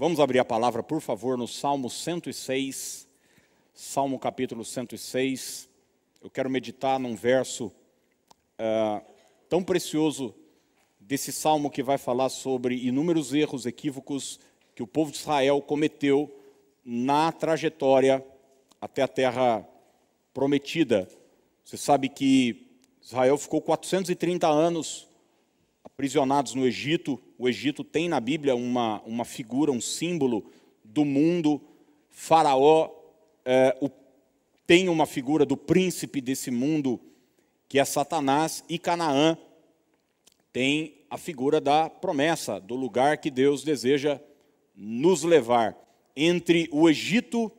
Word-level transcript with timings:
Vamos 0.00 0.18
abrir 0.18 0.38
a 0.38 0.44
palavra, 0.46 0.82
por 0.82 1.02
favor, 1.02 1.36
no 1.36 1.46
Salmo 1.46 1.90
106, 1.90 3.06
Salmo 3.74 4.18
capítulo 4.18 4.64
106. 4.64 5.68
Eu 6.22 6.30
quero 6.30 6.48
meditar 6.48 6.98
num 6.98 7.14
verso 7.14 7.66
uh, 7.66 9.04
tão 9.46 9.62
precioso 9.62 10.34
desse 10.98 11.30
salmo 11.30 11.70
que 11.70 11.82
vai 11.82 11.98
falar 11.98 12.30
sobre 12.30 12.76
inúmeros 12.76 13.34
erros, 13.34 13.66
equívocos 13.66 14.40
que 14.74 14.82
o 14.82 14.86
povo 14.86 15.10
de 15.10 15.18
Israel 15.18 15.60
cometeu 15.60 16.34
na 16.82 17.30
trajetória 17.30 18.24
até 18.80 19.02
a 19.02 19.08
terra 19.08 19.68
prometida. 20.32 21.06
Você 21.62 21.76
sabe 21.76 22.08
que 22.08 22.70
Israel 23.02 23.36
ficou 23.36 23.60
430 23.60 24.48
anos 24.48 25.09
aprisionados 26.00 26.54
no 26.54 26.66
Egito. 26.66 27.20
O 27.38 27.46
Egito 27.46 27.84
tem 27.84 28.08
na 28.08 28.18
Bíblia 28.18 28.56
uma, 28.56 29.02
uma 29.02 29.22
figura, 29.22 29.70
um 29.70 29.82
símbolo 29.82 30.50
do 30.82 31.04
mundo. 31.04 31.60
Faraó 32.08 32.88
é, 33.44 33.76
o, 33.82 33.90
tem 34.66 34.88
uma 34.88 35.04
figura 35.04 35.44
do 35.44 35.58
príncipe 35.58 36.22
desse 36.22 36.50
mundo, 36.50 36.98
que 37.68 37.78
é 37.78 37.84
Satanás, 37.84 38.64
e 38.66 38.78
Canaã 38.78 39.36
tem 40.50 40.94
a 41.10 41.18
figura 41.18 41.60
da 41.60 41.90
promessa, 41.90 42.58
do 42.58 42.76
lugar 42.76 43.18
que 43.18 43.30
Deus 43.30 43.62
deseja 43.62 44.18
nos 44.74 45.22
levar. 45.22 45.76
Entre 46.16 46.66
o 46.72 46.88
Egito 46.88 47.52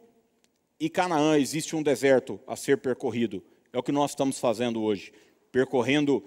e 0.79 0.89
Canaã 0.89 1.37
existe 1.37 1.75
um 1.75 1.83
deserto 1.83 2.39
a 2.47 2.55
ser 2.55 2.79
percorrido. 2.79 3.43
É 3.71 3.77
o 3.77 3.83
que 3.83 3.91
nós 3.91 4.11
estamos 4.11 4.39
fazendo 4.39 4.81
hoje, 4.81 5.13
percorrendo 5.51 6.23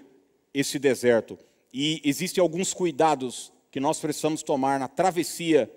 esse 0.53 0.79
deserto. 0.79 1.37
E 1.73 2.01
existem 2.03 2.41
alguns 2.41 2.73
cuidados 2.73 3.51
que 3.71 3.79
nós 3.79 3.99
precisamos 3.99 4.41
tomar 4.41 4.79
na 4.79 4.87
travessia 4.87 5.69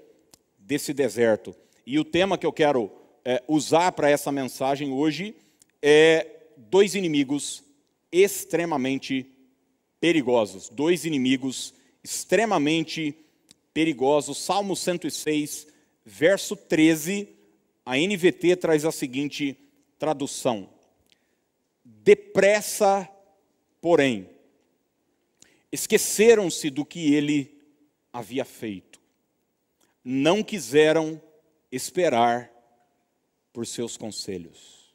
desse 0.56 0.92
deserto. 0.92 1.55
E 1.84 1.98
o 1.98 2.05
tema 2.05 2.38
que 2.38 2.46
eu 2.46 2.52
quero 2.52 2.92
é, 3.24 3.42
usar 3.48 3.93
para 3.93 4.09
essa 4.09 4.30
mensagem 4.30 4.93
hoje 4.93 5.35
é 5.82 6.27
dois 6.57 6.95
inimigos 6.95 7.65
extremamente 8.12 9.27
perigosos. 10.01 10.68
Dois 10.68 11.04
inimigos 11.04 11.74
extremamente 12.05 13.15
perigosos. 13.74 14.38
Salmo 14.38 14.77
106, 14.77 15.66
verso 16.05 16.57
13, 16.57 17.29
a 17.84 17.96
NVT 17.96 18.57
traz 18.57 18.84
a 18.84 18.93
seguinte 18.93 19.59
tradução: 19.99 20.68
Depressa, 21.84 23.09
porém 23.80 24.37
esqueceram-se 25.71 26.71
do 26.71 26.85
que 26.85 27.15
ele 27.15 27.59
havia 28.13 28.45
feito. 28.45 29.01
Não 30.05 30.43
quiseram 30.43 31.21
esperar 31.71 32.51
por 33.52 33.66
seus 33.66 33.96
conselhos. 33.96 34.95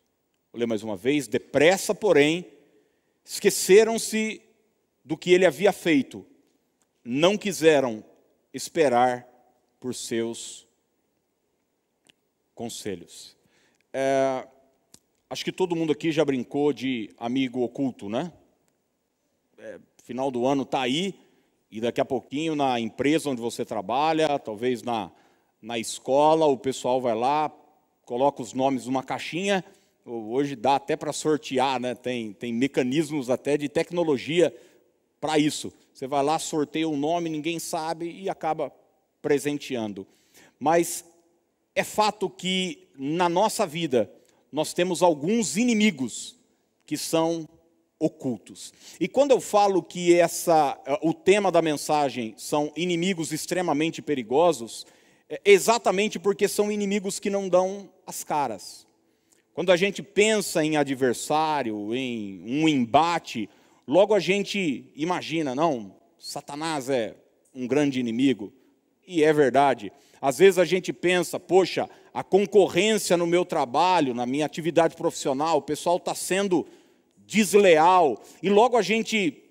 Vou 0.52 0.60
ler 0.60 0.66
mais 0.66 0.84
uma 0.84 0.96
vez. 0.96 1.28
Depressa, 1.28 1.94
porém, 1.94 2.48
esqueceram-se 3.26 4.42
do 5.04 5.18
que 5.18 5.32
ele 5.32 5.46
havia 5.46 5.72
feito. 5.72 6.26
Não 7.04 7.38
quiseram 7.38 8.04
esperar 8.54 9.28
por 9.80 9.94
seus 9.94 10.68
conselhos. 12.56 13.36
É, 13.92 14.48
acho 15.30 15.44
que 15.44 15.52
todo 15.52 15.76
mundo 15.76 15.92
aqui 15.92 16.12
já 16.12 16.24
brincou 16.24 16.72
de 16.72 17.14
amigo 17.18 17.62
oculto, 17.62 18.08
né? 18.08 18.32
É, 19.58 19.80
final 20.04 20.30
do 20.30 20.46
ano 20.46 20.64
está 20.64 20.82
aí, 20.82 21.16
e 21.72 21.82
daqui 21.82 22.00
a 22.00 22.06
pouquinho 22.06 22.56
na 22.56 22.80
empresa 22.80 23.30
onde 23.30 23.42
você 23.42 23.66
trabalha, 23.66 24.38
talvez 24.38 24.84
na, 24.84 25.10
na 25.62 25.80
escola, 25.80 26.46
o 26.46 26.58
pessoal 26.58 27.02
vai 27.02 27.16
lá, 27.16 27.52
coloca 28.06 28.42
os 28.42 28.54
nomes 28.54 28.86
numa 28.86 29.02
caixinha. 29.02 29.64
Hoje 30.06 30.56
dá 30.56 30.76
até 30.76 30.98
para 30.98 31.14
sortear, 31.14 31.80
né? 31.80 31.96
tem, 31.96 32.34
tem 32.34 32.54
mecanismos 32.54 33.30
até 33.30 33.58
de 33.58 33.70
tecnologia 33.70 34.56
para 35.22 35.40
isso. 35.40 35.72
Você 35.94 36.06
vai 36.06 36.22
lá, 36.22 36.38
sorteia 36.38 36.88
um 36.88 36.98
nome, 36.98 37.30
ninguém 37.30 37.58
sabe 37.58 38.12
e 38.12 38.30
acaba 38.30 38.72
presenteando. 39.22 40.06
Mas 40.60 41.06
é 41.74 41.84
fato 41.84 42.30
que 42.30 42.90
na 42.96 43.30
nossa 43.30 43.66
vida 43.66 44.12
nós 44.52 44.74
temos 44.74 45.02
alguns 45.02 45.56
inimigos 45.56 46.38
que 46.86 46.98
são 46.98 47.48
ocultos. 48.04 48.74
E 49.00 49.08
quando 49.08 49.32
eu 49.32 49.40
falo 49.40 49.82
que 49.82 50.14
essa, 50.14 50.78
eh, 50.86 51.00
o 51.02 51.14
tema 51.14 51.50
da 51.50 51.62
mensagem 51.62 52.34
são 52.38 52.72
inimigos 52.76 53.32
extremamente 53.32 54.02
perigosos, 54.02 54.86
é 55.30 55.40
exatamente 55.46 56.20
porque 56.20 56.48
são 56.48 56.70
inimigos 56.70 57.18
que 57.18 57.30
não 57.30 57.48
dão 57.48 57.90
as 58.06 58.24
caras. 58.24 58.86
Quando 59.54 59.72
a 59.72 59.78
gente 59.78 60.04
pensa 60.04 60.66
em 60.66 60.76
adversário, 60.76 61.96
em 61.96 62.44
um 62.46 62.68
embate, 62.68 63.50
logo 63.88 64.14
a 64.14 64.20
gente 64.20 64.92
imagina, 64.96 65.56
não, 65.56 65.96
Satanás 66.20 66.90
é 66.90 67.16
um 67.56 67.66
grande 67.66 68.02
inimigo. 68.02 68.52
E 69.08 69.24
é 69.24 69.32
verdade. 69.32 69.94
Às 70.22 70.40
vezes 70.40 70.58
a 70.58 70.66
gente 70.66 70.92
pensa, 70.92 71.40
poxa, 71.40 71.90
a 72.14 72.24
concorrência 72.24 73.16
no 73.16 73.28
meu 73.28 73.46
trabalho, 73.46 74.14
na 74.14 74.26
minha 74.26 74.46
atividade 74.46 74.96
profissional, 74.96 75.58
o 75.58 75.62
pessoal 75.62 75.98
está 75.98 76.14
sendo 76.14 76.66
desleal, 77.26 78.22
e 78.42 78.50
logo 78.50 78.78
a 78.78 78.82
gente 78.82 79.44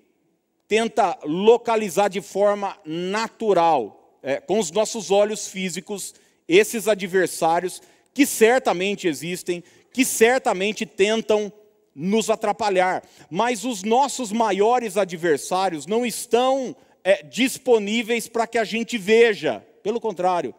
tenta 0.69 1.19
localizar 1.25 2.09
de 2.09 2.21
forma 2.21 2.77
natural, 2.85 4.19
é, 4.23 4.41
com 4.41 4.59
os 4.59 4.71
nossos 4.71 5.11
olhos 5.11 5.49
físicos, 5.49 6.15
esses 6.49 6.89
adversários 6.89 7.83
que 8.15 8.27
certamente 8.27 9.09
existem, 9.09 9.63
que 9.93 10.05
certamente 10.05 10.87
tentam 10.87 11.53
nos 11.95 12.31
atrapalhar. 12.31 13.03
Mas 13.31 13.65
os 13.65 13.83
nossos 13.83 14.33
maiores 14.33 14.97
adversários 14.97 15.87
não 15.87 16.07
estão 16.07 16.75
é, 17.05 17.23
disponíveis 17.23 18.29
para 18.29 18.47
que 18.47 18.59
a 18.59 18.65
gente 18.65 18.97
veja. 18.97 19.65
Pelo 19.83 20.01
contrário, 20.01 20.55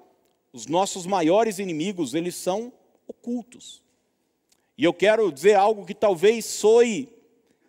os 0.51 0.67
nossos 0.67 1.05
maiores 1.05 1.59
inimigos, 1.59 2.13
eles 2.13 2.35
são 2.35 2.71
ocultos. 3.07 3.82
E 4.77 4.83
eu 4.83 4.93
quero 4.93 5.31
dizer 5.31 5.55
algo 5.55 5.85
que 5.85 5.93
talvez 5.93 6.45
soe 6.45 7.09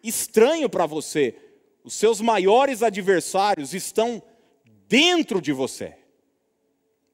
estranho 0.03 0.69
para 0.69 0.87
você. 0.87 1.35
Os 1.83 1.95
seus 1.95 2.21
maiores 2.21 2.83
adversários 2.83 3.75
estão 3.75 4.23
dentro 4.89 5.41
de 5.41 5.53
você. 5.53 5.97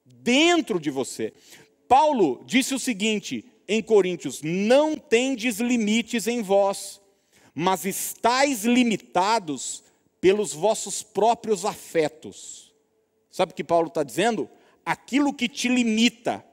Dentro 0.05 0.79
de 0.79 0.91
você. 0.91 1.33
Paulo 1.89 2.43
disse 2.47 2.75
o 2.75 2.79
seguinte 2.79 3.45
em 3.67 3.83
Coríntios: 3.83 4.43
Não 4.43 4.97
tendes 4.97 5.59
limites 5.59 6.27
em 6.27 6.43
vós, 6.43 7.01
mas 7.55 7.85
estáis 7.85 8.65
limitados 8.65 9.83
pelos 10.21 10.53
vossos 10.53 11.03
próprios 11.03 11.65
afetos. 11.65 12.73
Sabe 13.31 13.53
o 13.53 13.55
que 13.55 13.65
Paulo 13.65 13.89
está 13.89 14.03
dizendo? 14.03 14.49
Aquilo 14.85 15.33
que 15.33 15.49
te 15.49 15.69
limita, 15.69 16.45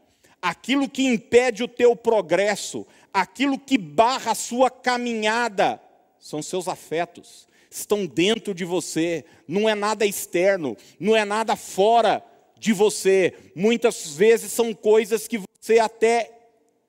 aquilo 0.41 0.89
que 0.89 1.03
impede 1.03 1.63
o 1.63 1.67
teu 1.67 1.95
progresso, 1.95 2.85
aquilo 3.13 3.57
que 3.57 3.77
barra 3.77 4.31
a 4.31 4.35
sua 4.35 4.69
caminhada, 4.69 5.81
são 6.19 6.41
seus 6.41 6.67
afetos, 6.67 7.47
estão 7.69 8.05
dentro 8.05 8.53
de 8.53 8.65
você, 8.65 9.25
não 9.47 9.67
é 9.67 9.75
nada 9.75 10.05
externo, 10.05 10.75
não 10.99 11.15
é 11.15 11.23
nada 11.23 11.55
fora 11.55 12.23
de 12.59 12.73
você. 12.73 13.33
Muitas 13.55 14.15
vezes 14.15 14.51
são 14.51 14.73
coisas 14.73 15.27
que 15.27 15.39
você 15.59 15.79
até 15.79 16.31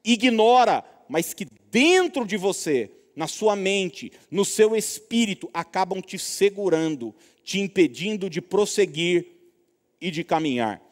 ignora, 0.05 0.85
mas 1.09 1.35
que 1.35 1.47
dentro 1.71 2.25
de 2.25 2.37
você, 2.37 2.91
na 3.15 3.27
sua 3.27 3.55
mente, 3.57 4.13
no 4.31 4.45
seu 4.45 4.77
espírito, 4.77 5.51
acabam 5.53 6.01
te 6.01 6.19
segurando, 6.19 7.15
te 7.43 7.61
impedindo 7.61 8.31
de 8.31 8.41
prosseguir 8.41 9.27
e 10.01 10.11
de 10.11 10.23
caminhar. 10.25 10.83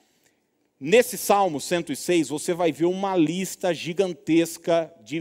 Nesse 0.79 1.17
Salmo 1.17 1.59
106, 1.59 2.29
você 2.29 2.53
vai 2.53 2.71
ver 2.71 2.85
uma 2.85 3.17
lista 3.17 3.73
gigantesca 3.73 4.93
de, 5.03 5.17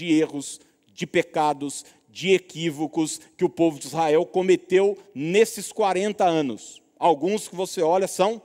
erros, 0.00 0.58
de 0.94 1.06
pecados, 1.06 1.84
de 2.08 2.32
equívocos 2.32 3.20
que 3.36 3.44
o 3.44 3.50
povo 3.50 3.78
de 3.78 3.86
Israel 3.86 4.24
cometeu 4.24 4.96
nesses 5.14 5.70
40 5.70 6.24
anos. 6.24 6.80
Alguns 6.98 7.46
que 7.46 7.54
você 7.54 7.82
olha 7.82 8.08
são 8.08 8.40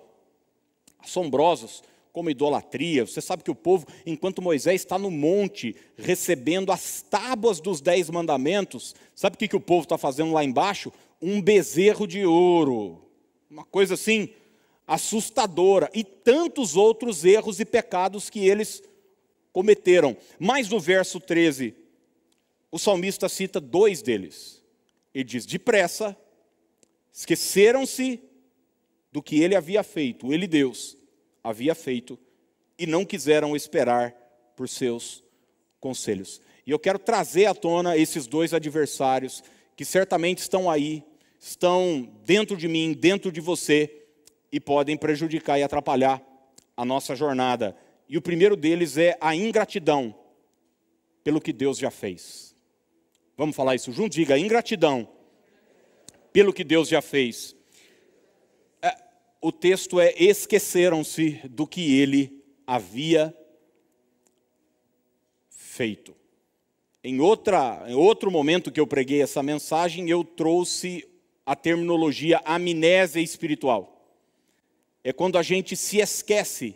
assombrosos, 1.00 1.82
como 2.12 2.30
idolatria. 2.30 3.06
Você 3.06 3.22
sabe 3.22 3.42
que 3.42 3.52
o 3.52 3.56
povo, 3.56 3.88
enquanto 4.06 4.42
Moisés 4.42 4.82
está 4.82 5.00
no 5.00 5.10
monte 5.10 5.78
recebendo 5.96 6.74
as 6.74 7.02
tábuas 7.02 7.62
dos 7.62 7.80
dez 7.80 8.10
mandamentos, 8.10 8.94
sabe 9.16 9.36
o 9.36 9.40
que, 9.40 9.48
que 9.48 9.56
o 9.56 9.62
povo 9.62 9.84
está 9.84 9.98
fazendo 9.98 10.34
lá 10.34 10.44
embaixo? 10.44 10.92
Um 11.22 11.42
bezerro 11.42 12.06
de 12.06 12.26
ouro. 12.26 13.02
Uma 13.50 13.64
coisa 13.64 13.94
assim 13.94 14.34
assustadora, 14.90 15.88
e 15.94 16.04
tantos 16.04 16.76
outros 16.76 17.24
erros 17.24 17.60
e 17.60 17.66
pecados 17.66 18.28
que 18.28 18.40
eles 18.40 18.82
cometeram. 19.54 20.18
Mas 20.40 20.68
no 20.68 20.80
verso 20.80 21.20
13, 21.20 21.76
o 22.72 22.80
salmista 22.80 23.30
cita 23.30 23.60
dois 23.60 24.02
deles. 24.02 24.64
Ele 25.14 25.24
diz: 25.24 25.46
depressa, 25.46 26.18
esqueceram-se 27.14 28.20
do 29.12 29.22
que 29.22 29.40
ele 29.40 29.56
havia 29.56 29.84
feito, 29.84 30.34
ele, 30.34 30.48
Deus, 30.48 30.98
havia 31.44 31.76
feito 31.76 32.18
e 32.78 32.88
não 32.88 33.06
quiseram 33.06 33.56
esperar 33.56 34.12
por 34.56 34.68
seus 34.68 35.24
conselhos. 35.80 36.42
E 36.66 36.72
eu 36.72 36.80
quero 36.80 36.98
trazer 36.98 37.46
à 37.46 37.54
tona 37.54 37.96
esses 37.96 38.26
dois 38.26 38.56
adversários 38.56 39.44
que 39.76 39.86
certamente 39.86 40.40
estão 40.40 40.70
aí, 40.70 41.04
estão 41.40 42.12
dentro 42.26 42.58
de 42.58 42.68
mim, 42.68 42.94
dentro 42.94 43.32
de 43.32 43.40
você 43.40 43.99
e 44.52 44.60
podem 44.60 44.98
prejudicar 44.98 45.60
e 45.60 45.64
atrapalhar 45.64 46.22
a 46.76 46.86
nossa 46.86 47.16
jornada. 47.16 47.76
E 48.08 48.18
o 48.18 48.22
primeiro 48.22 48.56
deles 48.56 48.98
é 48.98 49.18
a 49.22 49.36
ingratidão 49.36 50.16
pelo 51.24 51.42
que 51.42 51.54
Deus 51.54 51.78
já 51.78 51.92
fez. 51.92 52.56
Vamos 53.38 53.56
falar 53.56 53.76
isso 53.76 53.92
junto? 53.92 54.14
Diga 54.14 54.38
ingratidão 54.38 55.08
pelo 56.34 56.54
que 56.54 56.64
Deus 56.64 56.88
já 56.88 57.02
fez. 57.02 57.56
É, 58.82 58.96
o 59.42 59.52
texto 59.52 60.00
é: 60.00 60.14
esqueceram-se 60.18 61.42
do 61.50 61.68
que 61.68 62.00
ele 62.00 62.44
havia 62.66 63.36
feito. 65.50 66.16
Em, 67.04 67.22
outra, 67.22 67.86
em 67.88 67.94
outro 67.94 68.30
momento 68.30 68.72
que 68.72 68.80
eu 68.80 68.88
preguei 68.88 69.22
essa 69.22 69.42
mensagem, 69.42 70.10
eu 70.10 70.24
trouxe 70.24 71.08
a 71.46 71.56
terminologia 71.56 72.42
amnésia 72.44 73.22
espiritual. 73.22 73.99
É 75.04 75.14
quando 75.14 75.38
a 75.38 75.42
gente 75.44 75.76
se 75.76 76.00
esquece 76.00 76.76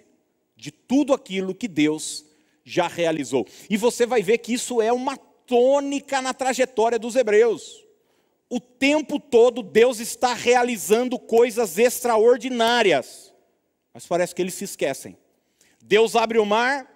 de 0.55 0.71
tudo 0.71 1.13
aquilo 1.13 1.53
que 1.53 1.67
Deus 1.67 2.25
já 2.63 2.87
realizou. 2.87 3.45
E 3.69 3.75
você 3.75 4.05
vai 4.05 4.21
ver 4.21 4.37
que 4.37 4.53
isso 4.53 4.81
é 4.81 4.91
uma 4.93 5.17
tônica 5.17 6.21
na 6.21 6.33
trajetória 6.33 6.97
dos 6.97 7.15
hebreus. 7.15 7.83
O 8.49 8.59
tempo 8.59 9.19
todo 9.19 9.63
Deus 9.63 9.99
está 9.99 10.33
realizando 10.33 11.17
coisas 11.17 11.77
extraordinárias, 11.77 13.33
mas 13.93 14.05
parece 14.05 14.33
que 14.33 14.41
eles 14.41 14.53
se 14.53 14.63
esquecem. 14.63 15.17
Deus 15.83 16.15
abre 16.15 16.37
o 16.39 16.45
mar, 16.45 16.87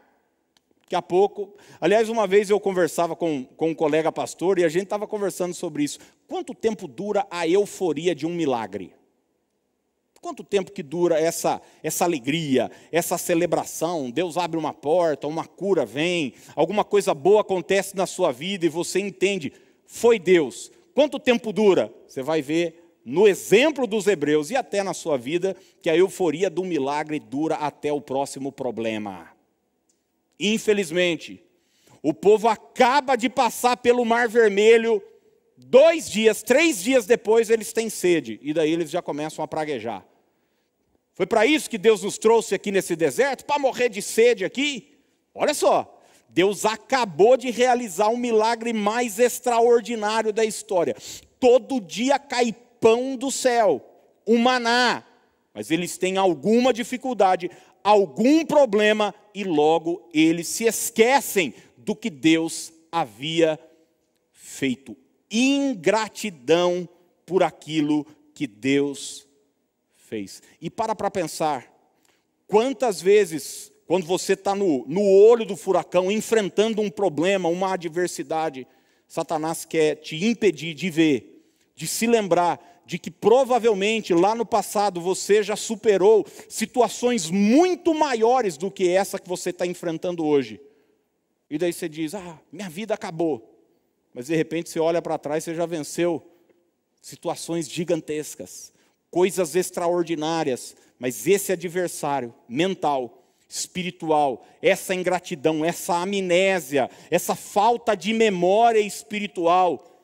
daqui 0.82 0.96
a 0.96 1.02
pouco. 1.02 1.58
Aliás, 1.82 2.08
uma 2.08 2.26
vez 2.26 2.50
eu 2.50 2.60
conversava 2.60 3.16
com, 3.16 3.44
com 3.44 3.72
um 3.72 3.76
colega 3.76 4.12
pastor 4.12 4.58
e 4.58 4.64
a 4.64 4.70
gente 4.70 4.84
estava 4.84 5.06
conversando 5.06 5.54
sobre 5.54 5.84
isso. 5.84 6.00
Quanto 6.28 6.54
tempo 6.54 6.88
dura 6.88 7.28
a 7.30 7.46
euforia 7.48 8.16
de 8.16 8.26
um 8.26 8.34
milagre? 8.34 8.94
Quanto 10.22 10.44
tempo 10.44 10.72
que 10.72 10.84
dura 10.84 11.19
essa, 11.19 11.62
essa 11.84 12.04
alegria, 12.04 12.72
essa 12.92 13.18
celebração? 13.18 14.10
Deus 14.10 14.38
abre 14.38 14.58
uma 14.58 14.74
porta, 14.74 15.28
uma 15.28 15.46
cura 15.46 15.86
vem, 15.86 16.34
alguma 16.56 16.84
coisa 16.84 17.14
boa 17.14 17.42
acontece 17.42 17.96
na 17.96 18.06
sua 18.06 18.31
vida 18.31 18.66
e 18.66 18.69
você 18.69 19.00
entende, 19.00 19.54
foi 19.86 20.18
Deus. 20.19 20.72
Quanto 20.94 21.19
tempo 21.19 21.54
dura? 21.54 21.94
Você 22.08 22.24
vai 22.24 22.42
ver 22.42 22.84
no 23.06 23.28
exemplo 23.28 23.88
dos 23.88 24.06
hebreus 24.06 24.50
e 24.50 24.56
até 24.56 24.84
na 24.84 24.94
sua 24.94 25.18
vida 25.18 25.56
que 25.81 25.90
a 25.90 25.96
euforia 25.96 26.50
do 26.50 26.66
milagre 26.66 27.19
dura 27.19 27.56
até 27.56 27.94
o 27.94 28.02
próximo 28.02 28.52
problema. 28.52 29.30
Infelizmente, 30.40 31.42
o 32.02 32.14
povo 32.14 32.48
acaba 32.48 33.16
de 33.16 33.30
passar 33.30 33.78
pelo 33.78 34.04
Mar 34.04 34.28
Vermelho, 34.28 35.02
dois 35.57 36.09
dias, 36.09 36.44
três 36.44 36.81
dias 36.83 37.06
depois 37.06 37.50
eles 37.50 37.74
têm 37.74 37.89
sede, 37.89 38.39
e 38.44 38.54
daí 38.54 38.71
eles 38.71 38.92
já 38.92 39.01
começam 39.01 39.44
a 39.44 39.48
praguejar. 39.48 40.06
Foi 41.13 41.25
para 41.25 41.48
isso 41.48 41.69
que 41.69 41.80
Deus 41.80 42.04
nos 42.04 42.19
trouxe 42.19 42.54
aqui 42.54 42.71
nesse 42.71 42.95
deserto? 42.95 43.44
Para 43.44 43.57
morrer 43.57 43.89
de 43.89 44.04
sede 44.04 44.45
aqui? 44.45 45.00
Olha 45.33 45.54
só, 45.54 46.00
Deus 46.30 46.63
acabou 46.63 47.36
de 47.36 47.50
realizar 47.50 48.09
um 48.09 48.18
milagre 48.18 48.71
mais 48.71 49.18
extraordinário 49.18 50.31
da 50.31 50.45
história. 50.45 50.95
Todo 51.39 51.81
dia 51.81 52.19
cai 52.19 52.56
pão 52.80 53.15
do 53.15 53.31
céu, 53.31 53.83
o 54.25 54.38
maná, 54.38 55.04
mas 55.54 55.71
eles 55.71 55.98
têm 55.98 56.18
alguma 56.18 56.71
dificuldade, 56.71 57.50
algum 57.83 58.45
problema 58.45 59.15
e 59.33 59.44
logo 59.44 60.07
eles 60.13 60.48
se 60.48 60.65
esquecem 60.65 61.56
do 61.75 61.95
que 61.95 62.12
Deus 62.12 62.71
havia 62.92 63.59
feito. 64.31 64.95
Ingratidão 65.30 66.88
por 67.26 67.44
aquilo 67.44 68.06
que 68.34 68.48
Deus 68.48 69.28
fez. 69.96 70.42
E 70.62 70.70
para 70.70 70.96
para 70.96 71.12
pensar, 71.12 71.72
quantas 72.48 73.02
vezes, 73.02 73.72
quando 73.86 74.06
você 74.06 74.34
está 74.34 74.56
no, 74.56 74.86
no 74.88 75.02
olho 75.02 75.46
do 75.46 75.58
furacão, 75.58 76.12
enfrentando 76.12 76.82
um 76.82 76.90
problema, 76.90 77.50
uma 77.50 77.74
adversidade, 77.74 78.66
Satanás 79.08 79.66
quer 79.66 79.96
te 79.96 80.26
impedir 80.26 80.74
de 80.74 80.90
ver, 80.90 81.44
de 81.76 81.88
se 81.88 82.08
lembrar 82.08 82.78
de 82.88 82.98
que 82.98 83.12
provavelmente 83.12 84.14
lá 84.14 84.34
no 84.34 84.46
passado 84.46 85.02
você 85.02 85.44
já 85.44 85.58
superou 85.58 86.26
situações 86.48 87.30
muito 87.30 87.94
maiores 87.94 88.58
do 88.58 88.72
que 88.72 88.88
essa 88.88 89.20
que 89.20 89.28
você 89.28 89.50
está 89.50 89.68
enfrentando 89.68 90.26
hoje. 90.26 90.62
E 91.50 91.58
daí 91.58 91.74
você 91.74 91.90
diz: 91.90 92.16
Ah, 92.16 92.40
minha 92.50 92.70
vida 92.70 92.94
acabou. 92.94 93.56
Mas 94.18 94.25
de 94.25 94.36
repente 94.36 94.72
você 94.72 94.80
olha 94.80 95.00
para 95.00 95.16
trás 95.19 95.44
e 95.44 95.46
você 95.46 95.56
já 95.56 95.68
venceu 95.68 96.28
situações 97.00 97.69
gigantescas 97.69 98.74
coisas 99.12 99.56
extraordinárias, 99.56 100.75
mas 101.00 101.28
esse 101.28 101.52
adversário 101.52 102.34
mental, 102.48 103.24
espiritual, 103.48 104.46
essa 104.62 104.94
ingratidão, 104.94 105.64
essa 105.64 105.96
amnésia, 105.96 106.90
essa 107.10 107.36
falta 107.36 107.96
de 107.96 108.12
memória 108.12 108.80
espiritual, 108.80 110.02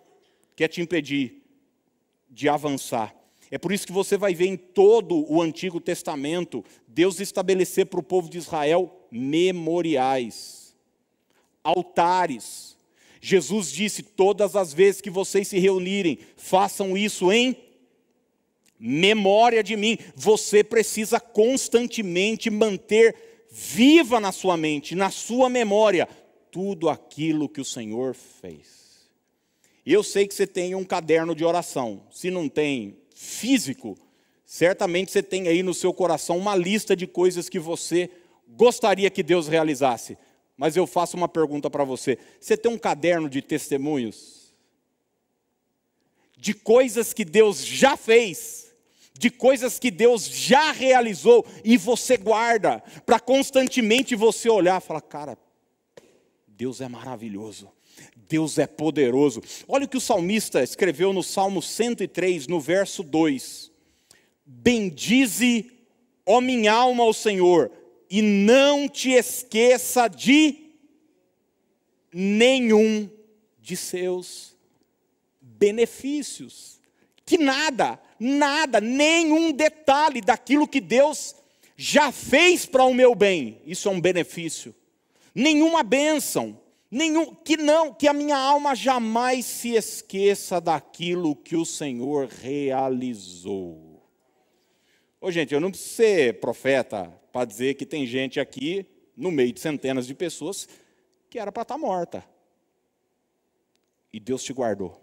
quer 0.56 0.68
te 0.68 0.80
impedir 0.80 1.44
de 2.30 2.48
avançar. 2.48 3.16
É 3.52 3.58
por 3.58 3.72
isso 3.72 3.86
que 3.86 3.94
você 3.94 4.18
vai 4.18 4.34
ver 4.36 4.48
em 4.48 4.58
todo 4.58 5.32
o 5.32 5.42
Antigo 5.42 5.80
Testamento 5.80 6.64
Deus 6.88 7.20
estabelecer 7.20 7.88
para 7.88 8.00
o 8.00 8.04
povo 8.04 8.30
de 8.30 8.38
Israel 8.38 9.08
memoriais, 9.12 10.76
altares. 11.64 12.73
Jesus 13.26 13.72
disse: 13.72 14.04
todas 14.04 14.54
as 14.54 14.74
vezes 14.74 15.00
que 15.00 15.10
vocês 15.10 15.48
se 15.48 15.58
reunirem, 15.58 16.20
façam 16.36 16.98
isso 16.98 17.32
em 17.32 17.56
memória 18.78 19.64
de 19.64 19.78
mim. 19.78 19.98
Você 20.14 20.62
precisa 20.62 21.22
constantemente 21.22 22.50
manter 22.50 23.16
viva 23.50 24.20
na 24.20 24.34
sua 24.34 24.58
mente, 24.58 24.94
na 24.94 25.10
sua 25.10 25.48
memória, 25.48 26.06
tudo 26.52 26.90
aquilo 26.90 27.48
que 27.48 27.62
o 27.62 27.66
Senhor 27.66 28.14
fez. 28.14 29.08
Eu 29.86 30.04
sei 30.04 30.28
que 30.28 30.34
você 30.34 30.46
tem 30.46 30.76
um 30.76 30.84
caderno 30.84 31.34
de 31.34 31.46
oração. 31.46 32.04
Se 32.12 32.30
não 32.30 32.50
tem 32.50 32.98
físico, 33.16 33.98
certamente 34.46 35.14
você 35.14 35.24
tem 35.24 35.48
aí 35.48 35.64
no 35.64 35.74
seu 35.74 35.94
coração 35.94 36.38
uma 36.38 36.58
lista 36.58 36.94
de 36.94 37.08
coisas 37.08 37.48
que 37.48 37.58
você 37.60 38.10
gostaria 38.50 39.10
que 39.10 39.24
Deus 39.24 39.48
realizasse. 39.48 40.18
Mas 40.64 40.78
eu 40.78 40.88
faço 40.88 41.18
uma 41.18 41.28
pergunta 41.28 41.70
para 41.70 41.84
você: 41.84 42.18
você 42.40 42.56
tem 42.56 42.72
um 42.72 42.78
caderno 42.78 43.30
de 43.30 43.42
testemunhos? 43.42 44.56
De 46.38 46.54
coisas 46.54 47.12
que 47.12 47.26
Deus 47.26 47.66
já 47.66 47.98
fez 47.98 48.74
de 49.14 49.30
coisas 49.30 49.78
que 49.78 49.92
Deus 49.92 50.26
já 50.26 50.72
realizou 50.72 51.46
e 51.64 51.78
você 51.78 52.18
guarda, 52.18 52.82
para 53.06 53.20
constantemente 53.20 54.16
você 54.16 54.50
olhar 54.50 54.82
e 54.82 54.86
falar: 54.86 55.02
cara, 55.02 55.38
Deus 56.48 56.80
é 56.80 56.88
maravilhoso, 56.88 57.70
Deus 58.16 58.58
é 58.58 58.66
poderoso. 58.66 59.42
Olha 59.68 59.84
o 59.84 59.88
que 59.88 59.98
o 59.98 60.02
salmista 60.02 60.64
escreveu 60.64 61.12
no 61.12 61.24
Salmo 61.24 61.62
103, 61.62 62.48
no 62.48 62.62
verso 62.62 63.04
2: 63.04 63.70
Bendize, 64.46 65.70
ó 66.26 66.40
minha 66.40 66.72
alma, 66.72 67.04
ao 67.04 67.14
Senhor, 67.14 67.70
e 68.14 68.22
não 68.22 68.88
te 68.88 69.10
esqueça 69.10 70.08
de 70.08 70.70
nenhum 72.14 73.10
de 73.60 73.76
seus 73.76 74.56
benefícios. 75.42 76.80
Que 77.26 77.40
nada, 77.40 78.00
nada, 78.20 78.80
nenhum 78.80 79.52
detalhe 79.52 80.22
daquilo 80.22 80.68
que 80.68 80.80
Deus 80.80 81.34
já 81.76 82.12
fez 82.12 82.68
para 82.68 82.84
o 82.84 82.94
meu 82.94 83.16
bem. 83.16 83.60
Isso 83.66 83.90
é 83.90 83.92
um 83.92 84.00
benefício. 84.00 84.76
Nenhuma 85.34 85.82
bênção, 85.82 86.62
nenhum 86.92 87.34
que 87.34 87.58
não, 87.58 87.92
que 87.92 88.08
a 88.08 88.14
minha 88.14 88.38
alma 88.38 88.76
jamais 88.76 89.44
se 89.44 89.70
esqueça 89.70 90.62
daquilo 90.62 91.36
que 91.36 91.56
o 91.56 91.66
Senhor 91.66 92.28
realizou. 92.28 93.93
Ô, 95.24 95.32
gente, 95.32 95.54
eu 95.54 95.60
não 95.60 95.72
preciso 95.72 95.96
ser 95.96 96.40
profeta 96.40 97.06
para 97.32 97.46
dizer 97.46 97.76
que 97.76 97.86
tem 97.86 98.06
gente 98.06 98.40
aqui 98.40 98.86
no 99.16 99.32
meio 99.32 99.54
de 99.54 99.60
centenas 99.60 100.06
de 100.06 100.14
pessoas 100.14 100.68
que 101.30 101.40
era 101.40 101.52
para 101.52 101.64
estar 101.64 101.76
tá 101.76 101.80
morta. 101.80 102.24
E 104.12 104.20
Deus 104.20 104.44
te 104.44 104.54
guardou. 104.54 105.02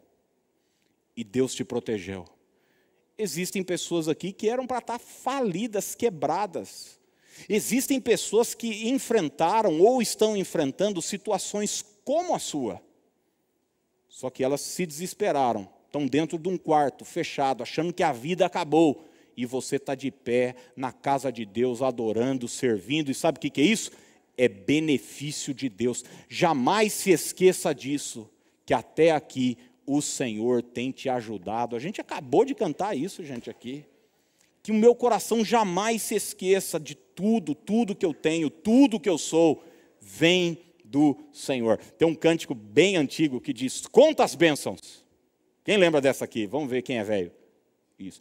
E 1.17 1.25
Deus 1.25 1.55
te 1.55 1.65
protegeu 1.65 2.25
existem 3.21 3.63
pessoas 3.63 4.09
aqui 4.09 4.33
que 4.33 4.49
eram 4.49 4.67
para 4.67 4.79
estar 4.79 4.99
falidas, 4.99 5.95
quebradas. 5.95 6.99
Existem 7.49 8.01
pessoas 8.01 8.55
que 8.55 8.89
enfrentaram 8.89 9.81
ou 9.81 10.03
estão 10.03 10.37
enfrentando 10.37 11.01
situações 11.01 11.85
como 12.05 12.35
a 12.35 12.39
sua. 12.39 12.81
Só 14.09 14.29
que 14.31 14.43
elas 14.43 14.61
se 14.61 14.85
desesperaram, 14.85 15.69
estão 15.87 16.07
dentro 16.07 16.39
de 16.39 16.49
um 16.49 16.59
quarto 16.59 17.05
fechado, 17.05 17.63
achando 17.63 17.93
que 17.93 18.03
a 18.03 18.13
vida 18.13 18.45
acabou. 18.45 19.05
E 19.41 19.47
você 19.47 19.77
está 19.77 19.95
de 19.95 20.11
pé 20.11 20.55
na 20.77 20.93
casa 20.93 21.33
de 21.33 21.47
Deus, 21.47 21.81
adorando, 21.81 22.47
servindo, 22.47 23.11
e 23.11 23.15
sabe 23.15 23.39
o 23.39 23.41
que, 23.41 23.49
que 23.49 23.61
é 23.63 23.65
isso? 23.65 23.91
É 24.37 24.49
benefício 24.49 25.55
de 25.55 25.69
Deus. 25.69 26.05
Jamais 26.29 26.93
se 26.93 27.11
esqueça 27.11 27.75
disso, 27.75 28.29
que 28.67 28.75
até 28.75 29.13
aqui 29.13 29.57
o 29.87 30.03
Senhor 30.03 30.63
tem 30.63 30.91
te 30.91 31.09
ajudado. 31.09 31.75
A 31.75 31.79
gente 31.79 32.01
acabou 32.01 32.45
de 32.45 32.55
cantar 32.55 32.95
isso, 32.95 33.25
gente, 33.25 33.49
aqui. 33.49 33.85
Que 34.63 34.73
o 34.73 34.75
meu 34.75 34.95
coração 34.95 35.43
jamais 35.43 36.03
se 36.03 36.15
esqueça 36.15 36.79
de 36.79 36.95
tudo, 36.95 37.55
tudo 37.55 37.95
que 37.95 38.05
eu 38.05 38.13
tenho, 38.13 38.51
tudo 38.51 39.01
que 39.01 39.09
eu 39.09 39.17
sou, 39.17 39.65
vem 39.99 40.59
do 40.85 41.17
Senhor. 41.33 41.79
Tem 41.79 42.07
um 42.07 42.15
cântico 42.15 42.55
bem 42.55 42.97
antigo 42.97 43.41
que 43.41 43.55
diz: 43.55 43.87
Conta 43.87 44.23
as 44.23 44.35
bênçãos. 44.35 45.03
Quem 45.65 45.79
lembra 45.79 46.01
dessa 46.01 46.27
aqui? 46.27 46.47
Vamos 46.47 46.69
ver 46.69 46.83
quem 46.83 46.99
é 46.99 47.05
velho. 47.05 47.33
Isso. 47.99 48.21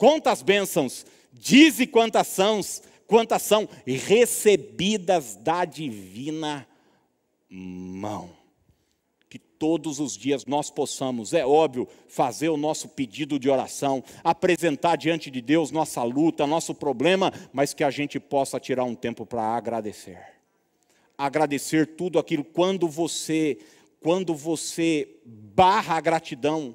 Conta 0.00 0.30
as 0.30 0.40
bênçãos, 0.40 1.04
dize 1.30 1.86
quantas 1.86 2.26
são, 2.28 2.62
quantas 3.06 3.42
são 3.42 3.68
recebidas 3.84 5.36
da 5.36 5.66
divina 5.66 6.66
mão. 7.50 8.30
Que 9.28 9.38
todos 9.38 10.00
os 10.00 10.16
dias 10.16 10.46
nós 10.46 10.70
possamos, 10.70 11.34
é 11.34 11.44
óbvio, 11.44 11.86
fazer 12.08 12.48
o 12.48 12.56
nosso 12.56 12.88
pedido 12.88 13.38
de 13.38 13.50
oração, 13.50 14.02
apresentar 14.24 14.96
diante 14.96 15.30
de 15.30 15.42
Deus 15.42 15.70
nossa 15.70 16.02
luta, 16.02 16.46
nosso 16.46 16.74
problema, 16.74 17.30
mas 17.52 17.74
que 17.74 17.84
a 17.84 17.90
gente 17.90 18.18
possa 18.18 18.58
tirar 18.58 18.84
um 18.84 18.94
tempo 18.94 19.26
para 19.26 19.42
agradecer. 19.42 20.18
Agradecer 21.18 21.86
tudo 21.86 22.18
aquilo 22.18 22.42
quando 22.42 22.88
você, 22.88 23.58
quando 24.00 24.34
você 24.34 25.20
barra 25.26 25.96
a 25.96 26.00
gratidão 26.00 26.74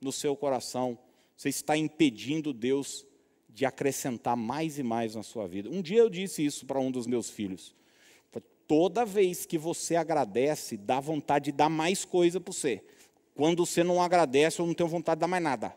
no 0.00 0.10
seu 0.10 0.34
coração, 0.34 0.98
você 1.42 1.48
está 1.48 1.76
impedindo 1.76 2.52
Deus 2.52 3.04
de 3.48 3.66
acrescentar 3.66 4.36
mais 4.36 4.78
e 4.78 4.82
mais 4.84 5.16
na 5.16 5.24
sua 5.24 5.48
vida. 5.48 5.68
Um 5.68 5.82
dia 5.82 5.98
eu 5.98 6.08
disse 6.08 6.44
isso 6.44 6.64
para 6.64 6.78
um 6.78 6.88
dos 6.88 7.04
meus 7.04 7.28
filhos. 7.28 7.74
Toda 8.68 9.04
vez 9.04 9.44
que 9.44 9.58
você 9.58 9.96
agradece, 9.96 10.76
dá 10.76 11.00
vontade 11.00 11.46
de 11.46 11.52
dar 11.52 11.68
mais 11.68 12.04
coisa 12.04 12.40
para 12.40 12.52
você. 12.52 12.82
Quando 13.34 13.66
você 13.66 13.82
não 13.82 14.00
agradece, 14.00 14.60
eu 14.60 14.66
não 14.66 14.72
tenho 14.72 14.88
vontade 14.88 15.18
de 15.18 15.22
dar 15.22 15.26
mais 15.26 15.42
nada. 15.42 15.76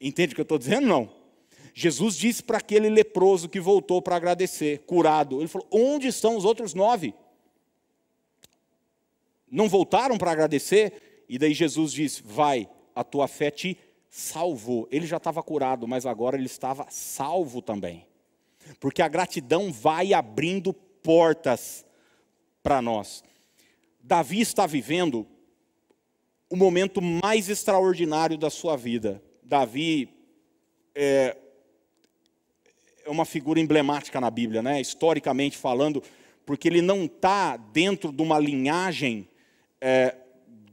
Entende 0.00 0.32
o 0.32 0.34
que 0.34 0.40
eu 0.40 0.42
estou 0.42 0.58
dizendo? 0.58 0.86
Não. 0.88 1.08
Jesus 1.72 2.16
disse 2.16 2.42
para 2.42 2.58
aquele 2.58 2.90
leproso 2.90 3.48
que 3.48 3.60
voltou 3.60 4.02
para 4.02 4.16
agradecer, 4.16 4.80
curado. 4.80 5.38
Ele 5.40 5.46
falou: 5.46 5.68
Onde 5.70 6.08
estão 6.08 6.36
os 6.36 6.44
outros 6.44 6.74
nove? 6.74 7.14
Não 9.48 9.68
voltaram 9.68 10.18
para 10.18 10.32
agradecer? 10.32 11.24
E 11.28 11.38
daí 11.38 11.54
Jesus 11.54 11.92
disse: 11.92 12.22
Vai, 12.24 12.68
a 12.98 13.04
tua 13.04 13.28
fé 13.28 13.48
te 13.48 13.78
salvou. 14.10 14.88
Ele 14.90 15.06
já 15.06 15.18
estava 15.18 15.40
curado, 15.40 15.86
mas 15.86 16.04
agora 16.04 16.36
ele 16.36 16.46
estava 16.46 16.84
salvo 16.90 17.62
também. 17.62 18.04
Porque 18.80 19.00
a 19.00 19.06
gratidão 19.06 19.72
vai 19.72 20.12
abrindo 20.12 20.72
portas 20.72 21.86
para 22.60 22.82
nós. 22.82 23.22
Davi 24.02 24.40
está 24.40 24.66
vivendo 24.66 25.24
o 26.50 26.56
momento 26.56 27.00
mais 27.00 27.48
extraordinário 27.48 28.36
da 28.36 28.50
sua 28.50 28.76
vida. 28.76 29.22
Davi 29.44 30.08
é, 30.92 31.36
é 33.04 33.08
uma 33.08 33.24
figura 33.24 33.60
emblemática 33.60 34.20
na 34.20 34.28
Bíblia, 34.28 34.60
né? 34.60 34.80
historicamente 34.80 35.56
falando, 35.56 36.02
porque 36.44 36.66
ele 36.66 36.82
não 36.82 37.04
está 37.04 37.56
dentro 37.56 38.10
de 38.10 38.22
uma 38.22 38.40
linhagem 38.40 39.28
é, 39.80 40.16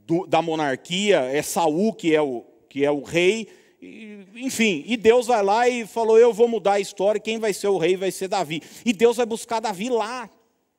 do, 0.06 0.26
da 0.26 0.40
monarquia, 0.40 1.20
é 1.20 1.42
Saul 1.42 1.92
que 1.92 2.14
é 2.14 2.22
o, 2.22 2.44
que 2.68 2.84
é 2.84 2.90
o 2.90 3.02
rei, 3.02 3.48
e, 3.80 4.26
enfim, 4.36 4.84
e 4.86 4.96
Deus 4.96 5.26
vai 5.26 5.42
lá 5.42 5.68
e 5.68 5.86
falou: 5.86 6.18
Eu 6.18 6.32
vou 6.32 6.48
mudar 6.48 6.74
a 6.74 6.80
história, 6.80 7.20
quem 7.20 7.38
vai 7.38 7.52
ser 7.52 7.68
o 7.68 7.78
rei 7.78 7.96
vai 7.96 8.10
ser 8.10 8.28
Davi. 8.28 8.62
E 8.84 8.92
Deus 8.92 9.16
vai 9.16 9.26
buscar 9.26 9.60
Davi 9.60 9.88
lá, 9.88 10.30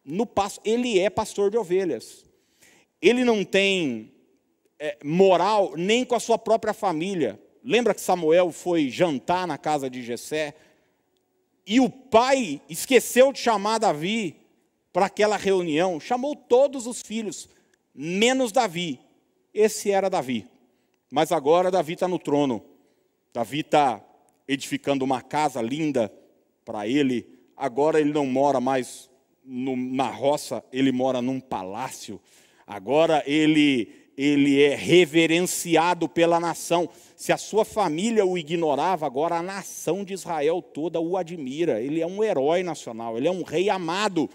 no 0.04 0.26
pasto. 0.26 0.62
Ele 0.66 1.00
é 1.00 1.10
pastor 1.10 1.52
de 1.52 1.58
ovelhas. 1.58 2.26
Ele 3.02 3.24
não 3.24 3.44
tem 3.44 4.12
é, 4.80 4.98
moral 5.04 5.74
nem 5.76 6.04
com 6.04 6.16
a 6.16 6.20
sua 6.20 6.38
própria 6.38 6.74
família. 6.74 7.40
Lembra 7.64 7.94
que 7.94 8.02
Samuel 8.02 8.52
foi 8.52 8.90
jantar 8.90 9.46
na 9.46 9.58
casa 9.58 9.90
de 9.90 10.02
Jessé? 10.02 10.56
E 11.66 11.80
o 11.80 11.90
pai 11.90 12.62
esqueceu 12.70 13.34
de 13.34 13.40
chamar 13.40 13.78
Davi 13.78 14.38
para 14.94 15.08
aquela 15.08 15.36
reunião, 15.36 16.00
chamou 16.00 16.34
todos 16.34 16.88
os 16.88 17.02
filhos, 17.02 17.50
menos 17.94 18.52
Davi. 18.52 19.00
Esse 19.58 19.90
era 19.90 20.08
Davi. 20.08 20.46
Mas 21.10 21.32
agora 21.32 21.72
Davi 21.72 21.94
está 21.94 22.08
no 22.08 22.20
trono. 22.20 22.64
Davi 23.34 23.62
está 23.62 24.00
edificando 24.48 25.04
uma 25.04 25.20
casa 25.20 25.60
linda 25.64 26.14
para 26.64 26.88
ele. 26.88 27.28
Agora 27.56 28.00
ele 28.00 28.14
não 28.14 28.28
mora 28.28 28.62
mais 28.62 29.10
no, 29.44 29.76
na 29.76 30.12
roça, 30.12 30.64
ele 30.72 30.92
mora 30.92 31.24
num 31.24 31.40
palácio. 31.40 32.22
Agora 32.68 33.24
ele, 33.26 33.92
ele 34.16 34.62
é 34.62 34.76
reverenciado 34.76 36.08
pela 36.08 36.40
nação. 36.40 36.88
Se 37.16 37.32
a 37.32 37.38
sua 37.38 37.66
família 37.66 38.24
o 38.24 38.38
ignorava, 38.38 39.08
agora 39.08 39.38
a 39.38 39.42
nação 39.42 40.04
de 40.04 40.14
Israel 40.14 40.62
toda 40.62 41.02
o 41.02 41.18
admira. 41.18 41.82
Ele 41.82 42.00
é 42.00 42.06
um 42.06 42.24
herói 42.24 42.62
nacional, 42.62 43.18
ele 43.18 43.28
é 43.28 43.32
um 43.32 43.42
rei 43.42 43.72
amado 43.72 44.30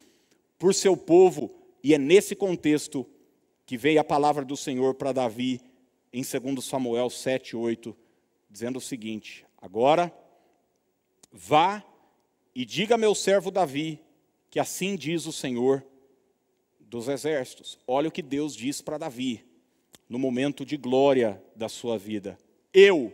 por 0.59 0.75
seu 0.75 0.97
povo. 0.97 1.49
E 1.81 1.95
é 1.95 1.99
nesse 1.99 2.35
contexto 2.35 3.07
que 3.67 3.77
veio 3.77 4.01
a 4.01 4.05
palavra 4.05 4.45
do 4.45 4.57
Senhor 4.57 4.95
para 4.95 5.13
Davi 5.13 5.61
em 6.13 6.23
2 6.23 6.65
Samuel 6.65 7.09
7, 7.09 7.57
8, 7.57 7.97
dizendo 8.51 8.77
o 8.77 8.81
seguinte: 8.81 9.47
Agora, 9.61 10.13
vá 11.33 11.83
e 12.55 12.65
diga 12.65 12.97
a 12.97 12.99
meu 12.99 13.15
servo 13.15 13.51
Davi, 13.51 14.01
que 14.51 14.61
assim 14.61 14.97
diz 14.97 15.27
o 15.27 15.33
Senhor 15.33 15.85
dos 16.81 17.09
exércitos. 17.09 17.79
Olha 17.87 18.09
o 18.09 18.13
que 18.13 18.21
Deus 18.21 18.55
diz 18.55 18.83
para 18.83 18.99
Davi, 18.99 19.45
no 20.09 20.19
momento 20.19 20.67
de 20.67 20.77
glória 20.77 21.43
da 21.57 21.69
sua 21.69 21.99
vida: 21.99 22.39
Eu 22.75 23.13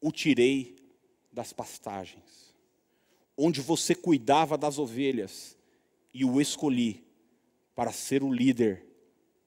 o 0.00 0.10
tirei 0.10 0.76
das 1.30 1.52
pastagens, 1.52 2.54
onde 3.36 3.60
você 3.60 3.94
cuidava 3.94 4.56
das 4.56 4.78
ovelhas, 4.78 5.56
e 6.14 6.24
o 6.24 6.40
escolhi 6.40 7.07
para 7.78 7.92
ser 7.92 8.24
o 8.24 8.32
líder 8.32 8.84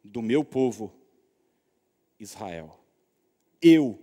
do 0.02 0.22
meu 0.22 0.42
povo 0.42 0.94
Israel. 2.18 2.80
Eu 3.62 4.02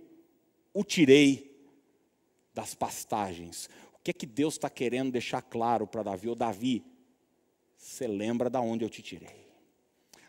o 0.71 0.83
tirei 0.83 1.59
das 2.53 2.75
pastagens. 2.75 3.67
O 3.91 3.97
que 4.03 4.11
é 4.11 4.13
que 4.13 4.27
Deus 4.27 4.53
está 4.53 4.69
querendo 4.69 5.11
deixar 5.11 5.41
claro 5.41 5.87
para 5.87 6.03
Davi? 6.03 6.29
Ô 6.29 6.35
Davi, 6.35 6.83
você 7.75 8.05
lembra 8.05 8.51
da 8.51 8.61
onde 8.61 8.85
eu 8.85 8.89
te 8.89 9.01
tirei. 9.01 9.47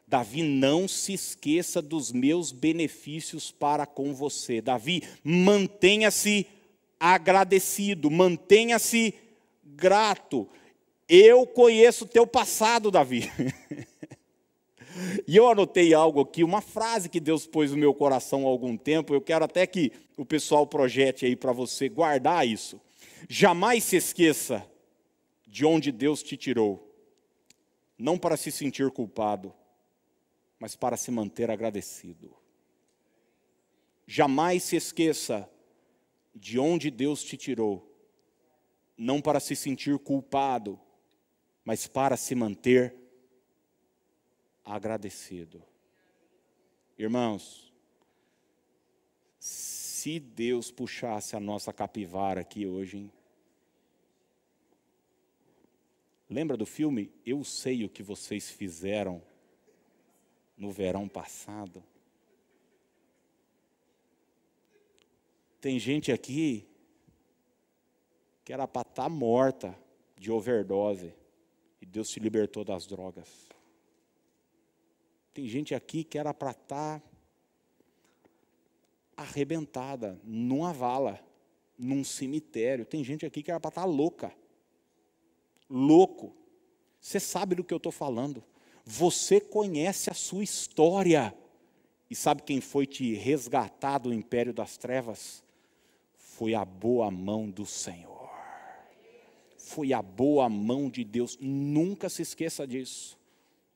Davi, 0.07 0.43
não 0.43 0.89
se 0.89 1.13
esqueça 1.13 1.83
dos 1.83 2.11
meus 2.11 2.53
benefícios 2.53 3.53
para 3.53 3.85
com 3.85 4.15
você. 4.15 4.63
Davi, 4.63 5.03
mantenha-se 5.23 6.47
agradecido, 6.99 8.11
mantenha-se 8.11 9.13
grato. 9.63 10.49
Eu 11.07 11.47
conheço 11.47 12.07
o 12.07 12.09
teu 12.09 12.27
passado, 12.27 12.91
Davi. 12.91 13.31
e 15.27 15.37
eu 15.37 15.49
anotei 15.49 15.95
algo 15.95 16.21
aqui, 16.21 16.43
uma 16.43 16.61
frase 16.61 17.09
que 17.09 17.21
Deus 17.21 17.47
pôs 17.47 17.71
no 17.71 17.77
meu 17.77 17.95
coração 17.95 18.47
há 18.47 18.49
algum 18.49 18.77
tempo. 18.77 19.15
Eu 19.15 19.21
quero 19.21 19.45
até 19.45 19.67
que 19.67 19.93
o 20.17 20.25
pessoal 20.25 20.67
projete 20.67 21.25
aí 21.25 21.37
para 21.37 21.53
você 21.53 21.89
guardar 21.89 22.47
isso. 22.47 22.81
Jamais 23.29 23.85
se 23.85 23.97
esqueça 23.97 24.67
de 25.47 25.65
onde 25.65 25.93
Deus 25.93 26.23
te 26.23 26.37
tirou, 26.37 26.95
não 27.99 28.17
para 28.19 28.37
se 28.37 28.51
sentir 28.51 28.91
culpado, 28.91 29.53
mas 30.59 30.77
para 30.77 30.97
se 30.97 31.11
manter 31.11 31.51
agradecido. 31.51 32.35
Jamais 34.07 34.63
se 34.63 34.77
esqueça 34.77 35.49
de 36.35 36.59
onde 36.59 36.91
Deus 36.91 37.23
te 37.23 37.37
tirou, 37.37 37.87
não 38.97 39.21
para 39.21 39.41
se 39.41 39.55
sentir 39.57 39.99
culpado, 39.99 40.79
mas 41.65 41.87
para 41.87 42.17
se 42.17 42.35
manter 42.35 43.00
agradecido. 44.65 45.63
Irmãos, 46.99 47.73
se 49.39 50.21
Deus 50.21 50.71
puxasse 50.71 51.37
a 51.37 51.41
nossa 51.41 51.73
capivara 51.73 52.41
aqui 52.41 52.67
hoje, 52.67 52.99
hein? 52.99 53.13
Lembra 56.29 56.57
do 56.57 56.65
filme 56.65 57.13
Eu 57.27 57.43
Sei 57.43 57.85
o 57.85 57.89
que 57.89 58.03
vocês 58.03 58.49
fizeram 58.49 59.23
no 60.57 60.71
verão 60.71 61.09
passado? 61.09 61.83
Tem 65.61 65.79
gente 65.79 66.13
aqui 66.13 66.67
que 68.45 68.53
era 68.53 68.67
para 68.67 68.89
estar 68.89 69.03
tá 69.05 69.09
morta 69.09 69.79
de 70.17 70.31
overdose. 70.31 71.15
E 71.81 71.87
Deus 71.87 72.09
te 72.09 72.21
libertou 72.21 72.65
das 72.65 72.87
drogas. 72.87 73.50
Tem 75.33 75.47
gente 75.49 75.75
aqui 75.75 76.03
que 76.03 76.19
era 76.19 76.35
para 76.35 76.51
estar 76.51 77.01
tá 77.01 77.03
arrebentada, 79.17 80.21
numa 80.25 80.73
vala, 80.73 81.21
num 81.79 82.03
cemitério. 82.03 82.85
Tem 82.85 83.05
gente 83.05 83.25
aqui 83.25 83.43
que 83.43 83.51
era 83.51 83.61
para 83.61 83.69
estar 83.69 83.83
tá 83.83 83.87
louca. 83.87 84.33
Louco. 85.69 86.35
Você 87.01 87.21
sabe 87.21 87.55
do 87.55 87.65
que 87.65 87.73
eu 87.73 87.79
estou 87.79 87.93
falando. 87.93 88.43
Você 88.85 89.41
conhece 89.41 90.11
a 90.11 90.15
sua 90.15 90.43
história. 90.43 91.35
E 92.09 92.15
sabe 92.15 92.43
quem 92.43 92.61
foi 92.61 92.87
te 92.87 93.15
resgatar 93.15 93.99
do 93.99 94.13
império 94.13 94.53
das 94.53 94.77
trevas? 94.77 95.45
Foi 96.17 96.55
a 96.55 96.65
boa 96.65 97.11
mão 97.11 97.49
do 97.49 97.65
Senhor. 97.65 98.31
Foi 99.57 99.93
a 99.93 100.03
boa 100.03 100.49
mão 100.49 100.91
de 100.91 101.05
Deus. 101.05 101.39
Nunca 101.41 102.09
se 102.09 102.23
esqueça 102.23 102.67
disso. 102.67 103.20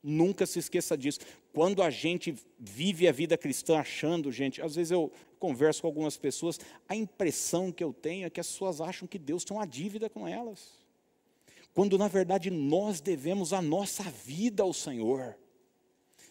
Nunca 0.06 0.44
se 0.44 0.58
esqueça 0.58 0.98
disso. 0.98 1.20
Quando 1.50 1.82
a 1.82 1.88
gente 1.88 2.34
vive 2.58 3.08
a 3.08 3.12
vida 3.12 3.38
cristã 3.38 3.78
achando, 3.78 4.30
gente, 4.30 4.60
às 4.60 4.74
vezes 4.74 4.90
eu 4.90 5.10
converso 5.38 5.80
com 5.80 5.86
algumas 5.86 6.18
pessoas, 6.18 6.60
a 6.86 6.94
impressão 6.94 7.72
que 7.72 7.82
eu 7.82 7.90
tenho 7.90 8.26
é 8.26 8.30
que 8.30 8.38
as 8.38 8.46
pessoas 8.46 8.82
acham 8.82 9.08
que 9.08 9.18
Deus 9.18 9.44
tem 9.44 9.56
uma 9.56 9.66
dívida 9.66 10.10
com 10.10 10.28
elas. 10.28 10.72
Quando 11.72 11.96
na 11.96 12.06
verdade 12.06 12.50
nós 12.50 13.00
devemos 13.00 13.54
a 13.54 13.62
nossa 13.62 14.02
vida 14.02 14.62
ao 14.62 14.74
Senhor. 14.74 15.38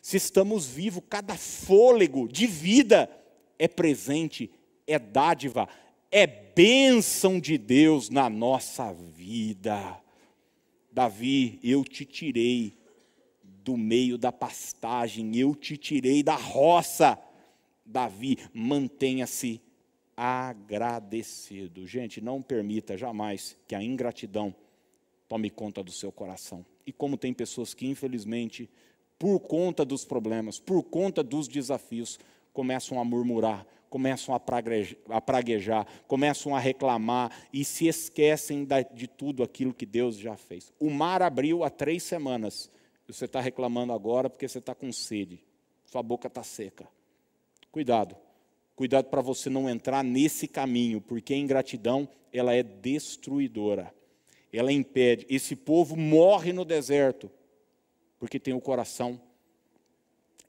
Se 0.03 0.18
estamos 0.18 0.68
vivos, 0.68 1.01
cada 1.10 1.36
fôlego 1.36 2.27
de 2.27 2.46
vida 2.46 3.10
é 3.58 3.68
presente, 3.68 4.51
é 4.86 5.00
dádiva, 5.00 5.68
é 6.12 6.27
bênção 6.27 7.39
de 7.39 7.58
Deus 7.58 8.12
na 8.12 8.30
nossa 8.30 8.94
vida. 8.94 10.00
Davi, 10.92 11.60
eu 11.63 11.84
te 11.84 12.06
tirei 12.06 12.83
do 13.63 13.77
meio 13.77 14.17
da 14.17 14.32
pastagem, 14.32 15.38
eu 15.38 15.55
te 15.55 15.77
tirei 15.77 16.22
da 16.22 16.36
roça. 16.36 17.17
Davi, 17.86 18.38
mantenha-se 18.53 19.62
agradecido. 20.15 21.88
Gente, 21.88 22.22
não 22.22 22.41
permita 22.41 22.98
jamais 22.98 23.58
que 23.67 23.75
a 23.75 23.82
ingratidão 23.82 24.53
tome 25.27 25.50
conta 25.50 25.82
do 25.84 25.91
seu 25.91 26.12
coração. 26.12 26.65
E 26.86 26.91
como 26.91 27.17
tem 27.17 27.34
pessoas 27.34 27.74
que, 27.74 27.88
infelizmente, 27.88 28.70
por 29.17 29.39
conta 29.39 29.86
dos 29.86 30.03
problemas, 30.03 30.60
por 30.60 30.84
conta 30.84 31.24
dos 31.24 31.48
desafios, 31.48 32.20
começam 32.51 33.00
a 33.00 33.05
murmurar, 33.05 33.65
começam 33.89 34.36
a 34.36 35.22
praguejar, 35.22 35.88
começam 36.08 36.55
a 36.55 36.60
reclamar 36.60 37.32
e 37.53 37.63
se 37.63 37.88
esquecem 37.88 38.67
de 38.93 39.08
tudo 39.08 39.41
aquilo 39.41 39.74
que 39.74 39.86
Deus 39.86 40.17
já 40.17 40.36
fez. 40.36 40.74
O 40.79 40.89
mar 40.89 41.22
abriu 41.22 41.63
há 41.63 41.70
três 41.70 42.03
semanas 42.03 42.70
você 43.12 43.25
está 43.25 43.41
reclamando 43.41 43.91
agora 43.91 44.29
porque 44.29 44.48
você 44.48 44.60
está 44.60 44.74
com 44.74 44.91
sede, 44.91 45.43
sua 45.86 46.01
boca 46.01 46.27
está 46.27 46.43
seca. 46.43 46.88
Cuidado, 47.72 48.15
cuidado 48.75 49.05
para 49.10 49.22
você 49.22 49.50
não 49.50 49.69
entrar 49.69 50.03
nesse 50.03 50.48
caminho, 50.48 51.01
porque 51.01 51.33
a 51.33 51.38
ingratidão 51.38 52.07
ela 52.31 52.53
é 52.53 52.63
destruidora. 52.63 53.93
Ela 54.51 54.72
impede. 54.72 55.25
Esse 55.29 55.55
povo 55.55 55.95
morre 55.95 56.53
no 56.53 56.63
deserto 56.63 57.29
porque 58.19 58.39
tem 58.39 58.53
o 58.53 58.62
coração 58.62 59.19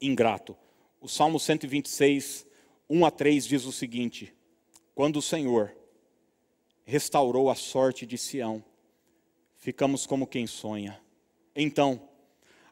ingrato. 0.00 0.56
O 1.00 1.08
Salmo 1.08 1.40
126, 1.40 2.46
1 2.88 3.04
a 3.04 3.10
3 3.10 3.46
diz 3.46 3.64
o 3.64 3.72
seguinte: 3.72 4.32
Quando 4.94 5.16
o 5.16 5.22
Senhor 5.22 5.74
restaurou 6.84 7.50
a 7.50 7.54
sorte 7.54 8.06
de 8.06 8.16
Sião, 8.16 8.62
ficamos 9.56 10.06
como 10.06 10.26
quem 10.26 10.46
sonha. 10.46 11.00
Então, 11.56 12.08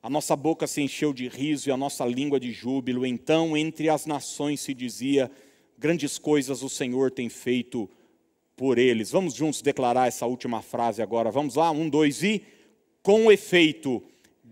a 0.03 0.11
nossa 0.11 0.35
boca 0.35 0.67
se 0.67 0.83
encheu 0.83 1.13
de 1.13 1.29
riso 1.29 1.69
e 1.69 1.73
a 1.73 1.77
nossa 1.77 2.05
língua 2.05 2.41
de 2.41 2.51
júbilo. 2.51 3.07
Então, 3.07 3.57
entre 3.57 3.89
as 3.89 4.05
nações 4.05 4.61
se 4.61 4.75
dizia: 4.75 5.31
grandes 5.79 6.19
coisas 6.19 6.63
o 6.63 6.69
Senhor 6.69 7.13
tem 7.13 7.29
feito 7.29 7.89
por 8.57 8.79
eles. 8.79 9.13
Vamos 9.13 9.35
juntos 9.35 9.63
declarar 9.63 10.09
essa 10.09 10.27
última 10.27 10.61
frase 10.61 11.01
agora. 11.01 11.31
Vamos 11.31 11.55
lá, 11.55 11.71
um, 11.71 11.89
dois 11.89 12.23
e. 12.23 12.43
Com 13.01 13.31
efeito, 13.31 14.03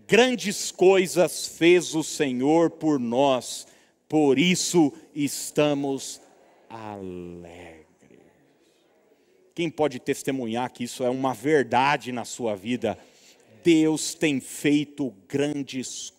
grandes 0.07 0.71
coisas 0.71 1.47
fez 1.47 1.95
o 1.95 2.03
Senhor 2.03 2.69
por 2.69 2.99
nós, 2.99 3.67
por 4.07 4.37
isso 4.37 4.91
estamos 5.15 6.21
alegres. 6.69 7.81
Quem 9.53 9.69
pode 9.69 9.99
testemunhar 9.99 10.71
que 10.71 10.85
isso 10.85 11.03
é 11.03 11.09
uma 11.09 11.33
verdade 11.33 12.11
na 12.11 12.25
sua 12.25 12.55
vida? 12.55 12.97
Deus 13.63 14.13
tem 14.13 14.39
feito 14.39 15.13
grandes 15.27 16.13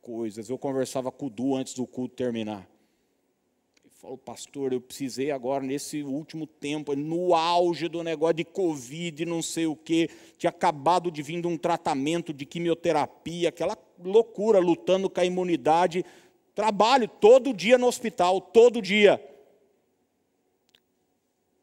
coisas. 0.00 0.48
Eu 0.48 0.58
conversava 0.58 1.10
com 1.10 1.26
o 1.26 1.30
Du 1.30 1.54
antes 1.54 1.74
do 1.74 1.86
culto 1.86 2.14
terminar. 2.14 2.68
Ele 3.82 3.92
falou, 3.94 4.18
pastor, 4.18 4.72
eu 4.72 4.80
precisei 4.80 5.30
agora, 5.30 5.64
nesse 5.64 6.02
último 6.02 6.46
tempo, 6.46 6.94
no 6.94 7.34
auge 7.34 7.88
do 7.88 8.02
negócio 8.02 8.34
de 8.34 8.44
Covid, 8.44 9.24
não 9.24 9.42
sei 9.42 9.66
o 9.66 9.74
quê, 9.74 10.10
tinha 10.36 10.50
acabado 10.50 11.10
de 11.10 11.22
vir 11.22 11.40
de 11.40 11.46
um 11.46 11.56
tratamento 11.56 12.32
de 12.32 12.44
quimioterapia, 12.44 13.48
aquela 13.48 13.76
loucura, 13.98 14.58
lutando 14.58 15.08
com 15.08 15.20
a 15.20 15.24
imunidade. 15.24 16.04
Trabalho 16.54 17.08
todo 17.08 17.52
dia 17.52 17.76
no 17.76 17.86
hospital, 17.86 18.40
todo 18.40 18.80
dia. 18.80 19.20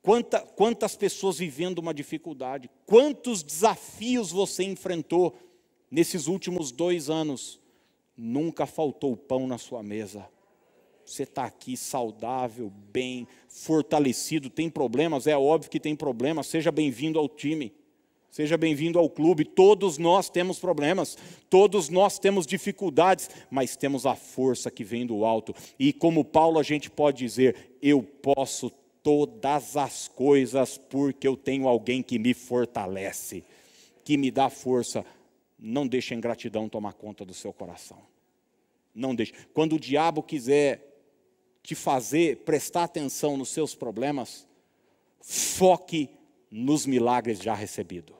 Quanta, 0.01 0.39
quantas 0.39 0.95
pessoas 0.95 1.37
vivendo 1.37 1.79
uma 1.79 1.93
dificuldade, 1.93 2.69
quantos 2.85 3.43
desafios 3.43 4.31
você 4.31 4.63
enfrentou 4.63 5.35
nesses 5.91 6.27
últimos 6.27 6.71
dois 6.71 7.09
anos. 7.09 7.59
Nunca 8.15 8.65
faltou 8.65 9.15
pão 9.17 9.45
na 9.45 9.57
sua 9.57 9.83
mesa. 9.83 10.27
Você 11.05 11.23
está 11.23 11.43
aqui 11.43 11.75
saudável, 11.75 12.71
bem, 12.91 13.27
fortalecido. 13.49 14.49
Tem 14.49 14.69
problemas? 14.69 15.27
É 15.27 15.37
óbvio 15.37 15.69
que 15.69 15.79
tem 15.79 15.95
problemas. 15.95 16.47
Seja 16.47 16.71
bem-vindo 16.71 17.19
ao 17.19 17.27
time. 17.27 17.73
Seja 18.29 18.57
bem-vindo 18.57 18.97
ao 18.97 19.09
clube. 19.09 19.43
Todos 19.43 19.97
nós 19.97 20.29
temos 20.29 20.57
problemas, 20.57 21.17
todos 21.49 21.89
nós 21.89 22.17
temos 22.17 22.47
dificuldades, 22.47 23.29
mas 23.49 23.75
temos 23.75 24.05
a 24.05 24.15
força 24.15 24.71
que 24.71 24.85
vem 24.85 25.05
do 25.05 25.25
alto. 25.25 25.53
E 25.77 25.91
como 25.91 26.23
Paulo, 26.23 26.57
a 26.57 26.63
gente 26.63 26.89
pode 26.89 27.17
dizer: 27.17 27.75
eu 27.81 28.01
posso 28.01 28.71
todas 29.03 29.77
as 29.77 30.07
coisas, 30.07 30.77
porque 30.77 31.27
eu 31.27 31.35
tenho 31.35 31.67
alguém 31.67 32.03
que 32.03 32.19
me 32.19 32.33
fortalece, 32.33 33.43
que 34.03 34.17
me 34.17 34.31
dá 34.31 34.49
força. 34.49 35.05
Não 35.57 35.87
deixe 35.87 36.13
a 36.13 36.17
ingratidão 36.17 36.69
tomar 36.69 36.93
conta 36.93 37.23
do 37.25 37.33
seu 37.33 37.53
coração. 37.53 37.99
Não 38.93 39.15
deixe. 39.15 39.33
Quando 39.53 39.75
o 39.75 39.79
diabo 39.79 40.21
quiser 40.21 40.87
te 41.63 41.75
fazer 41.75 42.37
prestar 42.37 42.83
atenção 42.83 43.37
nos 43.37 43.49
seus 43.49 43.75
problemas, 43.75 44.47
foque 45.21 46.09
nos 46.49 46.85
milagres 46.85 47.39
já 47.39 47.53
recebidos. 47.53 48.15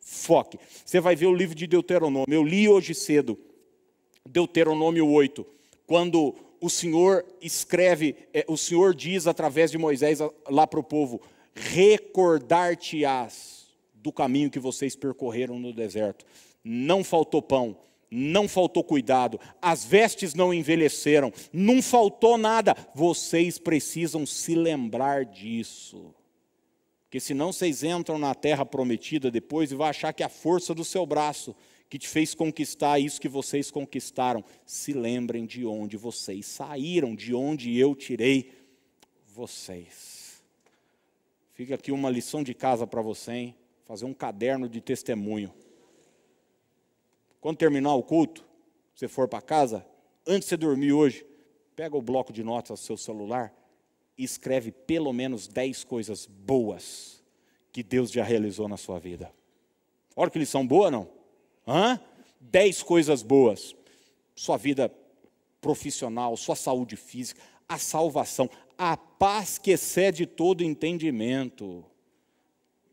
Foque. 0.00 0.58
Você 0.84 1.00
vai 1.00 1.14
ver 1.14 1.26
o 1.26 1.34
livro 1.34 1.54
de 1.54 1.66
Deuteronômio. 1.66 2.32
Eu 2.32 2.44
li 2.44 2.68
hoje 2.68 2.94
cedo, 2.94 3.38
Deuteronômio 4.28 5.08
8, 5.08 5.46
quando 5.86 6.34
o 6.62 6.70
Senhor 6.70 7.26
escreve, 7.42 8.16
é, 8.32 8.46
o 8.48 8.56
Senhor 8.56 8.94
diz 8.94 9.26
através 9.26 9.72
de 9.72 9.76
Moisés 9.76 10.20
lá 10.48 10.64
para 10.64 10.78
o 10.78 10.84
povo: 10.84 11.20
recordar-te-ás 11.54 13.66
do 13.92 14.12
caminho 14.12 14.50
que 14.50 14.60
vocês 14.60 14.94
percorreram 14.94 15.58
no 15.58 15.72
deserto. 15.72 16.24
Não 16.62 17.02
faltou 17.02 17.42
pão, 17.42 17.76
não 18.08 18.48
faltou 18.48 18.84
cuidado, 18.84 19.40
as 19.60 19.84
vestes 19.84 20.34
não 20.34 20.54
envelheceram, 20.54 21.32
não 21.52 21.82
faltou 21.82 22.38
nada. 22.38 22.76
Vocês 22.94 23.58
precisam 23.58 24.24
se 24.24 24.54
lembrar 24.54 25.24
disso. 25.24 26.14
Porque 27.02 27.18
senão 27.18 27.52
vocês 27.52 27.82
entram 27.82 28.18
na 28.18 28.36
terra 28.36 28.64
prometida 28.64 29.32
depois 29.32 29.72
e 29.72 29.74
vão 29.74 29.86
achar 29.86 30.12
que 30.12 30.22
é 30.22 30.26
a 30.26 30.30
força 30.30 30.72
do 30.72 30.84
seu 30.84 31.04
braço 31.04 31.56
que 31.92 31.98
te 31.98 32.08
fez 32.08 32.34
conquistar 32.34 32.98
isso 32.98 33.20
que 33.20 33.28
vocês 33.28 33.70
conquistaram, 33.70 34.42
se 34.64 34.94
lembrem 34.94 35.44
de 35.44 35.66
onde 35.66 35.98
vocês 35.98 36.46
saíram, 36.46 37.14
de 37.14 37.34
onde 37.34 37.76
eu 37.78 37.94
tirei 37.94 38.50
vocês. 39.26 40.42
Fica 41.52 41.74
aqui 41.74 41.92
uma 41.92 42.08
lição 42.08 42.42
de 42.42 42.54
casa 42.54 42.86
para 42.86 43.02
você, 43.02 43.32
hein? 43.32 43.56
Fazer 43.84 44.06
um 44.06 44.14
caderno 44.14 44.70
de 44.70 44.80
testemunho. 44.80 45.52
Quando 47.42 47.58
terminar 47.58 47.94
o 47.94 48.02
culto, 48.02 48.42
você 48.94 49.06
for 49.06 49.28
para 49.28 49.42
casa, 49.42 49.86
antes 50.26 50.48
de 50.48 50.48
você 50.48 50.56
dormir 50.56 50.94
hoje, 50.94 51.26
pega 51.76 51.94
o 51.94 52.00
bloco 52.00 52.32
de 52.32 52.42
notas 52.42 52.80
do 52.80 52.86
seu 52.86 52.96
celular 52.96 53.54
e 54.16 54.24
escreve 54.24 54.72
pelo 54.72 55.12
menos 55.12 55.46
10 55.46 55.84
coisas 55.84 56.24
boas 56.24 57.22
que 57.70 57.82
Deus 57.82 58.10
já 58.10 58.24
realizou 58.24 58.66
na 58.66 58.78
sua 58.78 58.98
vida. 58.98 59.30
Olha 60.16 60.30
que 60.30 60.38
lição 60.38 60.66
boa, 60.66 60.90
não? 60.90 61.20
Hã? 61.66 62.00
Dez 62.40 62.82
coisas 62.82 63.22
boas. 63.22 63.74
Sua 64.34 64.56
vida 64.56 64.92
profissional, 65.60 66.36
sua 66.36 66.56
saúde 66.56 66.96
física, 66.96 67.40
a 67.68 67.78
salvação, 67.78 68.50
a 68.76 68.96
paz 68.96 69.58
que 69.58 69.70
excede 69.70 70.26
todo 70.26 70.64
entendimento. 70.64 71.84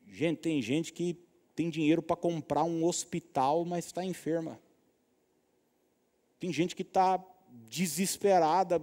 Gente, 0.08 0.38
tem 0.38 0.62
gente 0.62 0.94
que 0.94 1.18
tem 1.56 1.70
dinheiro 1.70 2.02
para 2.02 2.16
comprar 2.16 2.64
um 2.64 2.86
hospital, 2.86 3.66
mas 3.66 3.88
está 3.88 4.06
enferma. 4.06 4.60
Tem 6.40 6.54
gente 6.54 6.76
que 6.76 6.84
está 6.84 7.24
desesperada. 7.68 8.82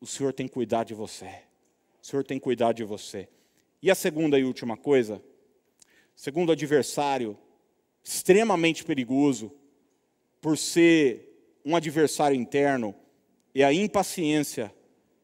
o 0.00 0.06
Senhor 0.06 0.32
tem 0.32 0.48
cuidado 0.48 0.88
de 0.88 0.94
você. 0.94 1.42
O 2.02 2.06
Senhor 2.06 2.24
tem 2.24 2.40
cuidado 2.40 2.76
de 2.76 2.84
você. 2.84 3.28
E 3.80 3.90
a 3.90 3.94
segunda 3.94 4.38
e 4.38 4.44
última 4.44 4.76
coisa, 4.76 5.22
segundo 6.16 6.50
adversário 6.50 7.38
extremamente 8.02 8.84
perigoso, 8.84 9.52
por 10.40 10.58
ser 10.58 11.60
um 11.64 11.76
adversário 11.76 12.36
interno, 12.36 12.94
é 13.54 13.62
a 13.62 13.72
impaciência 13.72 14.74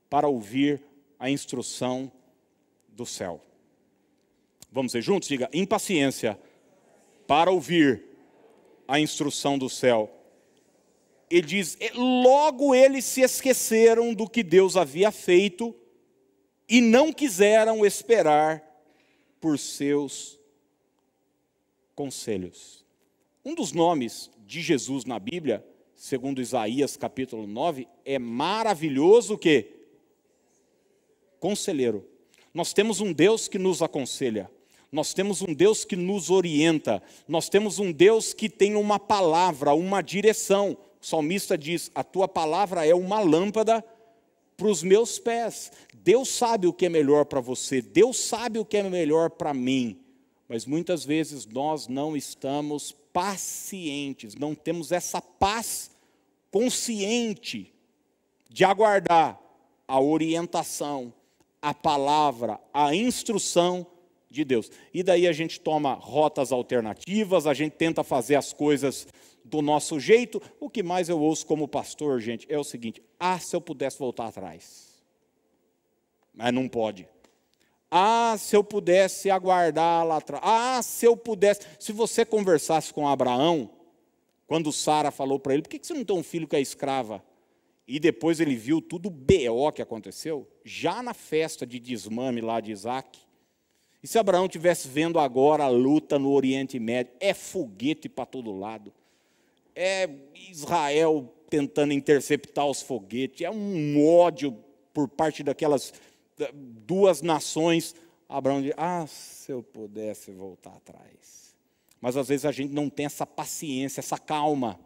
para 0.08 0.28
ouvir 0.28 0.82
a 1.18 1.30
instrução 1.30 2.10
do 2.88 3.04
céu. 3.04 3.42
Vamos 4.70 4.92
ver 4.92 5.02
juntos? 5.02 5.28
Diga: 5.28 5.48
impaciência 5.52 6.38
para 7.26 7.50
ouvir 7.50 8.04
a 8.86 9.00
instrução 9.00 9.58
do 9.58 9.68
céu. 9.68 10.10
Ele 11.30 11.46
diz: 11.46 11.76
logo 11.94 12.74
eles 12.74 13.04
se 13.04 13.22
esqueceram 13.22 14.14
do 14.14 14.28
que 14.28 14.42
Deus 14.42 14.76
havia 14.76 15.10
feito 15.10 15.74
e 16.68 16.80
não 16.80 17.12
quiseram 17.12 17.84
esperar 17.84 18.62
por 19.40 19.58
seus 19.58 20.37
conselhos. 21.98 22.84
Um 23.44 23.56
dos 23.56 23.72
nomes 23.72 24.30
de 24.46 24.62
Jesus 24.62 25.04
na 25.04 25.18
Bíblia, 25.18 25.66
segundo 25.96 26.40
Isaías 26.40 26.96
capítulo 26.96 27.44
9, 27.44 27.88
é 28.04 28.20
maravilhoso 28.20 29.36
que 29.36 29.66
conselheiro. 31.40 32.06
Nós 32.54 32.72
temos 32.72 33.00
um 33.00 33.12
Deus 33.12 33.48
que 33.48 33.58
nos 33.58 33.82
aconselha. 33.82 34.48
Nós 34.92 35.12
temos 35.12 35.42
um 35.42 35.52
Deus 35.52 35.84
que 35.84 35.96
nos 35.96 36.30
orienta. 36.30 37.02
Nós 37.26 37.48
temos 37.48 37.80
um 37.80 37.90
Deus 37.90 38.32
que 38.32 38.48
tem 38.48 38.76
uma 38.76 39.00
palavra, 39.00 39.74
uma 39.74 40.00
direção. 40.00 40.78
O 41.02 41.04
salmista 41.04 41.58
diz: 41.58 41.90
"A 41.96 42.04
tua 42.04 42.28
palavra 42.28 42.86
é 42.86 42.94
uma 42.94 43.18
lâmpada 43.18 43.84
para 44.56 44.68
os 44.68 44.84
meus 44.84 45.18
pés". 45.18 45.72
Deus 45.92 46.28
sabe 46.28 46.68
o 46.68 46.72
que 46.72 46.86
é 46.86 46.88
melhor 46.88 47.24
para 47.24 47.40
você, 47.40 47.82
Deus 47.82 48.20
sabe 48.20 48.60
o 48.60 48.64
que 48.64 48.76
é 48.76 48.84
melhor 48.84 49.30
para 49.30 49.52
mim, 49.52 49.98
mas 50.48 50.64
muitas 50.64 51.04
vezes 51.04 51.46
nós 51.46 51.86
não 51.88 52.16
estamos 52.16 52.92
pacientes, 53.12 54.34
não 54.34 54.54
temos 54.54 54.92
essa 54.92 55.20
paz 55.20 55.90
consciente 56.50 57.72
de 58.48 58.64
aguardar 58.64 59.38
a 59.86 60.00
orientação, 60.00 61.12
a 61.60 61.74
palavra, 61.74 62.58
a 62.72 62.94
instrução 62.94 63.86
de 64.30 64.44
Deus. 64.44 64.70
E 64.92 65.02
daí 65.02 65.26
a 65.26 65.32
gente 65.32 65.60
toma 65.60 65.94
rotas 65.94 66.52
alternativas, 66.52 67.46
a 67.46 67.54
gente 67.54 67.72
tenta 67.72 68.02
fazer 68.02 68.36
as 68.36 68.52
coisas 68.52 69.06
do 69.44 69.60
nosso 69.60 70.00
jeito. 70.00 70.40
O 70.58 70.70
que 70.70 70.82
mais 70.82 71.08
eu 71.08 71.20
ouço 71.20 71.46
como 71.46 71.68
pastor, 71.68 72.20
gente, 72.20 72.46
é 72.48 72.58
o 72.58 72.64
seguinte: 72.64 73.02
ah, 73.18 73.38
se 73.38 73.54
eu 73.54 73.60
pudesse 73.60 73.98
voltar 73.98 74.28
atrás 74.28 74.88
mas 76.38 76.54
não 76.54 76.68
pode. 76.68 77.06
Ah, 77.90 78.36
se 78.38 78.54
eu 78.54 78.62
pudesse 78.62 79.30
aguardar 79.30 80.06
lá 80.06 80.18
atrás. 80.18 80.42
Ah, 80.44 80.82
se 80.82 81.06
eu 81.06 81.16
pudesse. 81.16 81.62
Se 81.78 81.92
você 81.92 82.24
conversasse 82.24 82.92
com 82.92 83.08
Abraão, 83.08 83.70
quando 84.46 84.72
Sara 84.72 85.10
falou 85.10 85.38
para 85.38 85.54
ele: 85.54 85.62
por 85.62 85.70
que 85.70 85.80
você 85.82 85.94
não 85.94 86.04
tem 86.04 86.16
um 86.16 86.22
filho 86.22 86.46
que 86.46 86.56
é 86.56 86.60
escrava? 86.60 87.22
E 87.86 87.98
depois 87.98 88.38
ele 88.38 88.54
viu 88.54 88.82
tudo 88.82 89.08
BO 89.08 89.72
que 89.74 89.80
aconteceu, 89.80 90.46
já 90.62 91.02
na 91.02 91.14
festa 91.14 91.66
de 91.66 91.78
desmame 91.78 92.42
lá 92.42 92.60
de 92.60 92.70
Isaac. 92.70 93.18
E 94.02 94.06
se 94.06 94.18
Abraão 94.18 94.46
tivesse 94.46 94.86
vendo 94.86 95.18
agora 95.18 95.64
a 95.64 95.68
luta 95.68 96.18
no 96.18 96.30
Oriente 96.30 96.78
Médio, 96.78 97.14
é 97.18 97.32
foguete 97.32 98.08
para 98.08 98.26
todo 98.26 98.56
lado. 98.56 98.92
É 99.74 100.08
Israel 100.50 101.32
tentando 101.48 101.94
interceptar 101.94 102.66
os 102.66 102.82
foguetes, 102.82 103.40
é 103.40 103.50
um 103.50 104.06
ódio 104.06 104.56
por 104.92 105.08
parte 105.08 105.42
daquelas 105.42 105.94
duas 106.52 107.22
nações, 107.22 107.94
Abraão 108.28 108.60
diz: 108.62 108.72
Ah, 108.76 109.06
se 109.06 109.50
eu 109.50 109.62
pudesse 109.62 110.30
voltar 110.32 110.74
atrás. 110.74 111.54
Mas 112.00 112.16
às 112.16 112.28
vezes 112.28 112.44
a 112.44 112.52
gente 112.52 112.72
não 112.72 112.88
tem 112.88 113.06
essa 113.06 113.26
paciência, 113.26 114.00
essa 114.00 114.18
calma, 114.18 114.78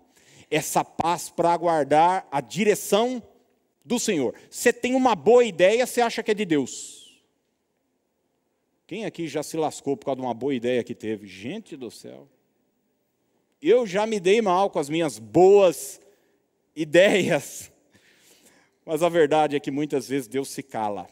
essa 0.51 0.85
paz 0.85 1.29
para 1.29 1.53
aguardar 1.53 2.27
a 2.31 2.41
direção 2.41 3.23
do 3.85 3.99
Senhor. 3.99 4.35
Você 4.51 4.73
tem 4.73 4.95
uma 4.95 5.15
boa 5.15 5.45
ideia, 5.45 5.87
você 5.87 6.01
acha 6.01 6.23
que 6.23 6.31
é 6.31 6.35
de 6.35 6.45
Deus. 6.45 7.23
Quem 8.87 9.05
aqui 9.05 9.27
já 9.27 9.43
se 9.43 9.57
lascou 9.57 9.97
por 9.97 10.07
causa 10.07 10.21
de 10.21 10.27
uma 10.27 10.35
boa 10.35 10.55
ideia 10.55 10.85
que 10.85 10.95
teve? 10.95 11.27
Gente 11.27 11.77
do 11.77 11.91
céu. 11.91 12.29
Eu 13.61 13.87
já 13.87 14.07
me 14.07 14.19
dei 14.19 14.43
mal 14.43 14.71
com 14.71 14.79
as 14.79 14.89
minhas 14.89 15.19
boas 15.19 16.01
ideias. 16.75 17.71
Mas 18.85 19.03
a 19.03 19.09
verdade 19.09 19.57
é 19.57 19.61
que 19.61 19.71
muitas 19.71 20.09
vezes 20.09 20.29
Deus 20.29 20.49
se 20.49 20.63
cala. 20.63 21.09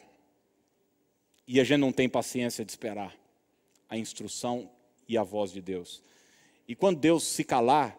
E 1.47 1.59
a 1.59 1.63
gente 1.63 1.79
não 1.79 1.91
tem 1.91 2.07
paciência 2.07 2.63
de 2.63 2.71
esperar 2.71 3.15
a 3.89 3.97
instrução 3.97 4.69
e 5.07 5.17
a 5.17 5.23
voz 5.23 5.51
de 5.51 5.61
Deus. 5.61 6.01
E 6.67 6.75
quando 6.75 6.99
Deus 6.99 7.23
se 7.23 7.43
calar, 7.43 7.97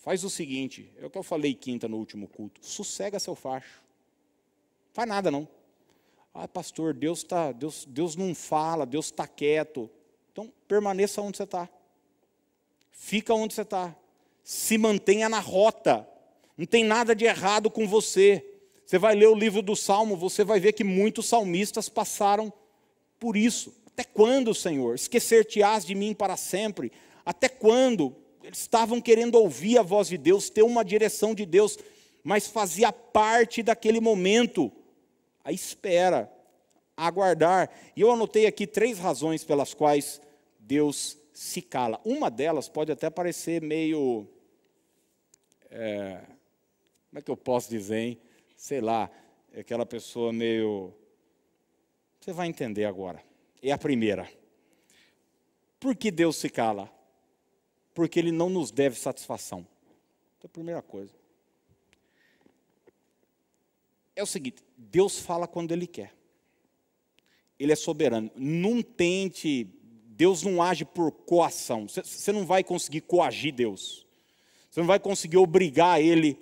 faz 0.00 0.24
o 0.24 0.30
seguinte: 0.30 0.90
é 0.98 1.04
o 1.04 1.10
que 1.10 1.18
eu 1.18 1.22
falei 1.22 1.54
quinta 1.54 1.88
no 1.88 1.98
último 1.98 2.26
culto, 2.26 2.64
sossega 2.64 3.20
seu 3.20 3.34
facho. 3.34 3.82
Faz 4.92 5.08
nada 5.08 5.30
não. 5.30 5.46
Ah, 6.34 6.48
pastor, 6.48 6.94
Deus 6.94 7.22
tá, 7.22 7.52
Deus, 7.52 7.84
Deus 7.84 8.16
não 8.16 8.34
fala, 8.34 8.86
Deus 8.86 9.06
está 9.06 9.26
quieto. 9.26 9.90
Então 10.32 10.50
permaneça 10.66 11.20
onde 11.20 11.36
você 11.36 11.42
está. 11.42 11.68
Fica 12.90 13.34
onde 13.34 13.54
você 13.54 13.62
está. 13.62 13.94
Se 14.42 14.78
mantenha 14.78 15.28
na 15.28 15.40
rota. 15.40 16.08
Não 16.56 16.66
tem 16.66 16.84
nada 16.84 17.14
de 17.14 17.24
errado 17.24 17.70
com 17.70 17.86
você. 17.86 18.51
Você 18.92 18.98
vai 18.98 19.14
ler 19.14 19.28
o 19.28 19.34
livro 19.34 19.62
do 19.62 19.74
Salmo, 19.74 20.18
você 20.18 20.44
vai 20.44 20.60
ver 20.60 20.74
que 20.74 20.84
muitos 20.84 21.24
salmistas 21.24 21.88
passaram 21.88 22.52
por 23.18 23.38
isso. 23.38 23.74
Até 23.86 24.04
quando, 24.04 24.54
Senhor? 24.54 24.94
Esquecer-te-ás 24.94 25.86
de 25.86 25.94
mim 25.94 26.12
para 26.12 26.36
sempre? 26.36 26.92
Até 27.24 27.48
quando? 27.48 28.14
Eles 28.44 28.58
estavam 28.58 29.00
querendo 29.00 29.36
ouvir 29.36 29.78
a 29.78 29.82
voz 29.82 30.08
de 30.08 30.18
Deus, 30.18 30.50
ter 30.50 30.62
uma 30.62 30.84
direção 30.84 31.34
de 31.34 31.46
Deus, 31.46 31.78
mas 32.22 32.48
fazia 32.48 32.92
parte 32.92 33.62
daquele 33.62 33.98
momento 33.98 34.70
a 35.42 35.50
espera, 35.50 36.30
a 36.94 37.06
aguardar. 37.06 37.70
E 37.96 38.02
eu 38.02 38.10
anotei 38.10 38.44
aqui 38.44 38.66
três 38.66 38.98
razões 38.98 39.42
pelas 39.42 39.72
quais 39.72 40.20
Deus 40.58 41.16
se 41.32 41.62
cala. 41.62 41.98
Uma 42.04 42.30
delas 42.30 42.68
pode 42.68 42.92
até 42.92 43.08
parecer 43.08 43.62
meio. 43.62 44.28
É, 45.70 46.20
como 47.08 47.20
é 47.20 47.22
que 47.22 47.30
eu 47.30 47.38
posso 47.38 47.70
dizer, 47.70 47.96
hein? 47.96 48.20
Sei 48.62 48.80
lá, 48.80 49.10
é 49.52 49.58
aquela 49.58 49.84
pessoa 49.84 50.32
meio. 50.32 50.94
Você 52.20 52.32
vai 52.32 52.46
entender 52.46 52.84
agora. 52.84 53.20
É 53.60 53.72
a 53.72 53.76
primeira. 53.76 54.30
Por 55.80 55.96
que 55.96 56.12
Deus 56.12 56.36
se 56.36 56.48
cala? 56.48 56.88
Porque 57.92 58.20
Ele 58.20 58.30
não 58.30 58.48
nos 58.48 58.70
deve 58.70 58.96
satisfação. 58.96 59.66
É 60.40 60.46
a 60.46 60.48
primeira 60.48 60.80
coisa. 60.80 61.12
É 64.14 64.22
o 64.22 64.26
seguinte: 64.26 64.62
Deus 64.76 65.18
fala 65.18 65.48
quando 65.48 65.72
Ele 65.72 65.88
quer. 65.88 66.14
Ele 67.58 67.72
é 67.72 67.76
soberano. 67.76 68.30
Não 68.36 68.80
tente. 68.80 69.64
Deus 70.06 70.44
não 70.44 70.62
age 70.62 70.84
por 70.84 71.10
coação. 71.10 71.88
Você 71.88 72.30
não 72.30 72.46
vai 72.46 72.62
conseguir 72.62 73.00
coagir 73.00 73.52
Deus. 73.52 74.06
Você 74.70 74.78
não 74.78 74.86
vai 74.86 75.00
conseguir 75.00 75.38
obrigar 75.38 76.00
Ele 76.00 76.38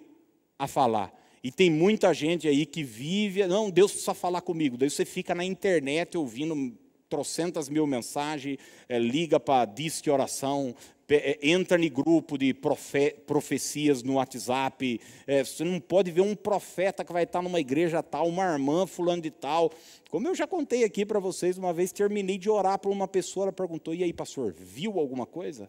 a 0.58 0.68
falar. 0.68 1.18
E 1.42 1.50
tem 1.50 1.70
muita 1.70 2.12
gente 2.12 2.46
aí 2.46 2.66
que 2.66 2.84
vive, 2.84 3.46
não, 3.46 3.70
Deus 3.70 3.92
precisa 3.92 4.14
falar 4.14 4.42
comigo. 4.42 4.76
Daí 4.76 4.90
você 4.90 5.04
fica 5.04 5.34
na 5.34 5.44
internet 5.44 6.18
ouvindo 6.18 6.76
trocentas 7.08 7.68
mil 7.68 7.86
mensagens, 7.86 8.58
é, 8.88 8.98
liga 8.98 9.40
para 9.40 9.64
disque 9.64 10.08
oração, 10.08 10.74
é, 11.08 11.38
entra 11.42 11.84
em 11.84 11.90
grupo 11.90 12.38
de 12.38 12.54
profe, 12.54 13.16
profecias 13.26 14.02
no 14.02 14.14
WhatsApp. 14.14 15.00
É, 15.26 15.42
você 15.42 15.64
não 15.64 15.80
pode 15.80 16.10
ver 16.10 16.20
um 16.20 16.36
profeta 16.36 17.04
que 17.04 17.12
vai 17.12 17.24
estar 17.24 17.42
numa 17.42 17.58
igreja 17.58 18.02
tal, 18.02 18.28
uma 18.28 18.44
irmã 18.44 18.86
fulano 18.86 19.20
de 19.20 19.30
tal. 19.30 19.72
Como 20.08 20.28
eu 20.28 20.34
já 20.34 20.46
contei 20.46 20.84
aqui 20.84 21.04
para 21.04 21.18
vocês, 21.18 21.58
uma 21.58 21.72
vez 21.72 21.90
terminei 21.90 22.38
de 22.38 22.48
orar 22.48 22.78
para 22.78 22.90
uma 22.90 23.08
pessoa, 23.08 23.46
ela 23.46 23.52
perguntou: 23.52 23.92
e 23.92 24.04
aí, 24.04 24.12
pastor, 24.12 24.54
viu 24.56 25.00
alguma 25.00 25.26
coisa? 25.26 25.68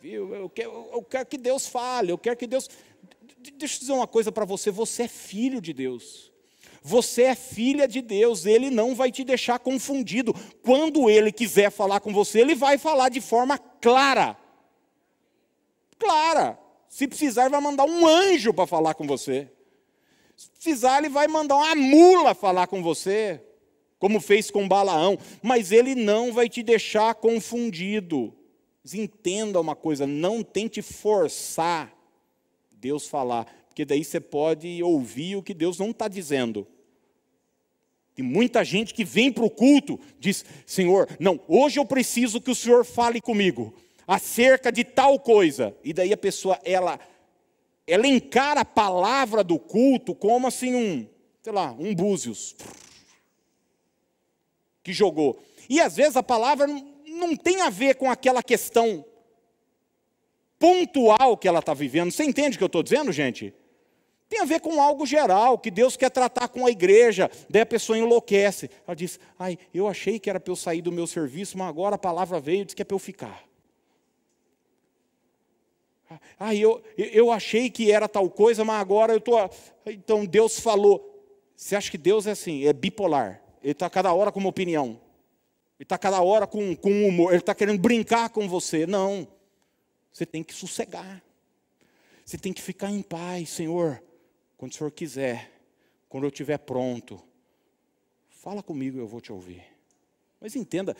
Viu? 0.00 0.32
Eu 0.32 0.52
eu 0.92 1.02
quero 1.02 1.26
que 1.26 1.36
Deus 1.36 1.66
fale, 1.66 2.12
eu 2.12 2.18
quero 2.18 2.36
que 2.36 2.46
Deus 2.46 2.68
deixa 3.56 3.76
eu 3.76 3.80
dizer 3.80 3.92
uma 3.92 4.06
coisa 4.06 4.30
para 4.32 4.44
você: 4.44 4.70
você 4.70 5.04
é 5.04 5.08
filho 5.08 5.60
de 5.60 5.72
Deus. 5.72 6.28
Você 6.82 7.24
é 7.24 7.34
filha 7.34 7.86
de 7.88 8.00
Deus, 8.00 8.46
Ele 8.46 8.70
não 8.70 8.94
vai 8.94 9.10
te 9.10 9.24
deixar 9.24 9.58
confundido. 9.58 10.34
Quando 10.62 11.10
Ele 11.10 11.32
quiser 11.32 11.70
falar 11.70 12.00
com 12.00 12.12
você, 12.12 12.40
Ele 12.40 12.54
vai 12.54 12.78
falar 12.78 13.08
de 13.08 13.20
forma 13.20 13.58
clara. 13.58 14.38
Clara. 15.98 16.58
Se 16.88 17.06
precisar, 17.06 17.42
Ele 17.42 17.50
vai 17.50 17.60
mandar 17.60 17.84
um 17.84 18.06
anjo 18.06 18.54
para 18.54 18.66
falar 18.66 18.94
com 18.94 19.06
você. 19.06 19.50
Se 20.36 20.48
precisar, 20.50 20.98
Ele 20.98 21.08
vai 21.08 21.26
mandar 21.26 21.56
uma 21.56 21.74
mula 21.74 22.34
falar 22.34 22.68
com 22.68 22.82
você, 22.82 23.42
como 23.98 24.20
fez 24.20 24.50
com 24.50 24.68
Balaão. 24.68 25.18
Mas 25.42 25.72
Ele 25.72 25.94
não 25.94 26.32
vai 26.32 26.48
te 26.48 26.62
deixar 26.62 27.14
confundido. 27.16 28.32
Entenda 28.94 29.60
uma 29.60 29.76
coisa: 29.76 30.06
não 30.06 30.42
tente 30.42 30.80
forçar 30.80 31.97
Deus 32.80 33.08
falar. 33.08 33.44
porque 33.68 33.84
daí 33.84 34.04
você 34.04 34.20
pode 34.20 34.82
ouvir 34.82 35.36
o 35.36 35.42
que 35.42 35.54
Deus 35.54 35.78
não 35.78 35.90
está 35.90 36.08
dizendo. 36.08 36.66
Tem 38.14 38.24
muita 38.24 38.64
gente 38.64 38.92
que 38.92 39.04
vem 39.04 39.32
para 39.32 39.44
o 39.44 39.50
culto, 39.50 40.00
diz: 40.18 40.44
Senhor, 40.66 41.08
não, 41.20 41.40
hoje 41.46 41.78
eu 41.78 41.84
preciso 41.84 42.40
que 42.40 42.50
o 42.50 42.54
Senhor 42.54 42.84
fale 42.84 43.20
comigo 43.20 43.74
acerca 44.06 44.72
de 44.72 44.82
tal 44.82 45.20
coisa. 45.20 45.76
E 45.84 45.92
daí 45.92 46.12
a 46.12 46.16
pessoa, 46.16 46.58
ela, 46.64 46.98
ela 47.86 48.06
encara 48.06 48.62
a 48.62 48.64
palavra 48.64 49.44
do 49.44 49.58
culto 49.58 50.14
como 50.14 50.46
assim 50.46 50.74
um, 50.74 51.08
sei 51.42 51.52
lá, 51.52 51.72
um 51.78 51.94
búzios 51.94 52.56
que 54.82 54.92
jogou. 54.92 55.38
E 55.68 55.80
às 55.80 55.96
vezes 55.96 56.16
a 56.16 56.22
palavra 56.22 56.66
não 57.06 57.36
tem 57.36 57.60
a 57.60 57.70
ver 57.70 57.96
com 57.96 58.10
aquela 58.10 58.42
questão 58.42 59.04
pontual 60.58 61.36
que 61.36 61.46
ela 61.46 61.60
está 61.60 61.74
vivendo. 61.74 62.10
Você 62.10 62.24
entende 62.24 62.56
o 62.56 62.58
que 62.58 62.64
eu 62.64 62.66
estou 62.66 62.82
dizendo, 62.82 63.12
gente? 63.12 63.54
Tem 64.28 64.40
a 64.40 64.44
ver 64.44 64.60
com 64.60 64.80
algo 64.80 65.06
geral, 65.06 65.58
que 65.58 65.70
Deus 65.70 65.96
quer 65.96 66.10
tratar 66.10 66.48
com 66.48 66.66
a 66.66 66.70
igreja. 66.70 67.30
Daí 67.48 67.62
a 67.62 67.66
pessoa 67.66 67.96
enlouquece. 67.96 68.70
Ela 68.86 68.94
diz: 68.94 69.18
Ai, 69.38 69.58
eu 69.72 69.88
achei 69.88 70.18
que 70.18 70.28
era 70.28 70.38
para 70.38 70.52
eu 70.52 70.56
sair 70.56 70.82
do 70.82 70.92
meu 70.92 71.06
serviço, 71.06 71.56
mas 71.56 71.68
agora 71.68 71.94
a 71.94 71.98
palavra 71.98 72.38
veio 72.38 72.62
e 72.62 72.64
diz 72.66 72.74
que 72.74 72.82
é 72.82 72.84
para 72.84 72.94
eu 72.94 72.98
ficar. 72.98 73.48
Ah, 76.38 76.54
eu, 76.54 76.82
eu 76.96 77.30
achei 77.30 77.68
que 77.68 77.90
era 77.90 78.08
tal 78.08 78.28
coisa, 78.30 78.64
mas 78.64 78.80
agora 78.80 79.12
eu 79.12 79.18
estou. 79.18 79.50
Então 79.86 80.24
Deus 80.24 80.60
falou. 80.60 81.14
Você 81.54 81.74
acha 81.74 81.90
que 81.90 81.98
Deus 81.98 82.26
é 82.26 82.32
assim? 82.32 82.66
É 82.66 82.72
bipolar. 82.72 83.42
Ele 83.62 83.72
está 83.72 83.90
cada 83.90 84.12
hora 84.12 84.30
com 84.30 84.38
uma 84.38 84.48
opinião. 84.48 85.00
Ele 85.78 85.84
está 85.84 85.98
cada 85.98 86.20
hora 86.20 86.46
com, 86.46 86.76
com 86.76 86.90
humor. 87.08 87.30
Ele 87.30 87.40
está 87.40 87.54
querendo 87.54 87.80
brincar 87.80 88.28
com 88.28 88.48
você. 88.48 88.86
Não. 88.86 89.26
Você 90.12 90.26
tem 90.26 90.42
que 90.42 90.54
sossegar. 90.54 91.22
Você 92.24 92.36
tem 92.36 92.52
que 92.52 92.60
ficar 92.60 92.90
em 92.90 93.02
paz, 93.02 93.50
Senhor. 93.50 94.02
Quando 94.56 94.72
o 94.72 94.74
Senhor 94.74 94.90
quiser, 94.90 95.52
quando 96.08 96.24
eu 96.24 96.28
estiver 96.28 96.58
pronto, 96.58 97.22
fala 98.28 98.62
comigo, 98.62 98.98
eu 98.98 99.06
vou 99.06 99.20
te 99.20 99.32
ouvir. 99.32 99.64
Mas 100.40 100.56
entenda, 100.56 100.96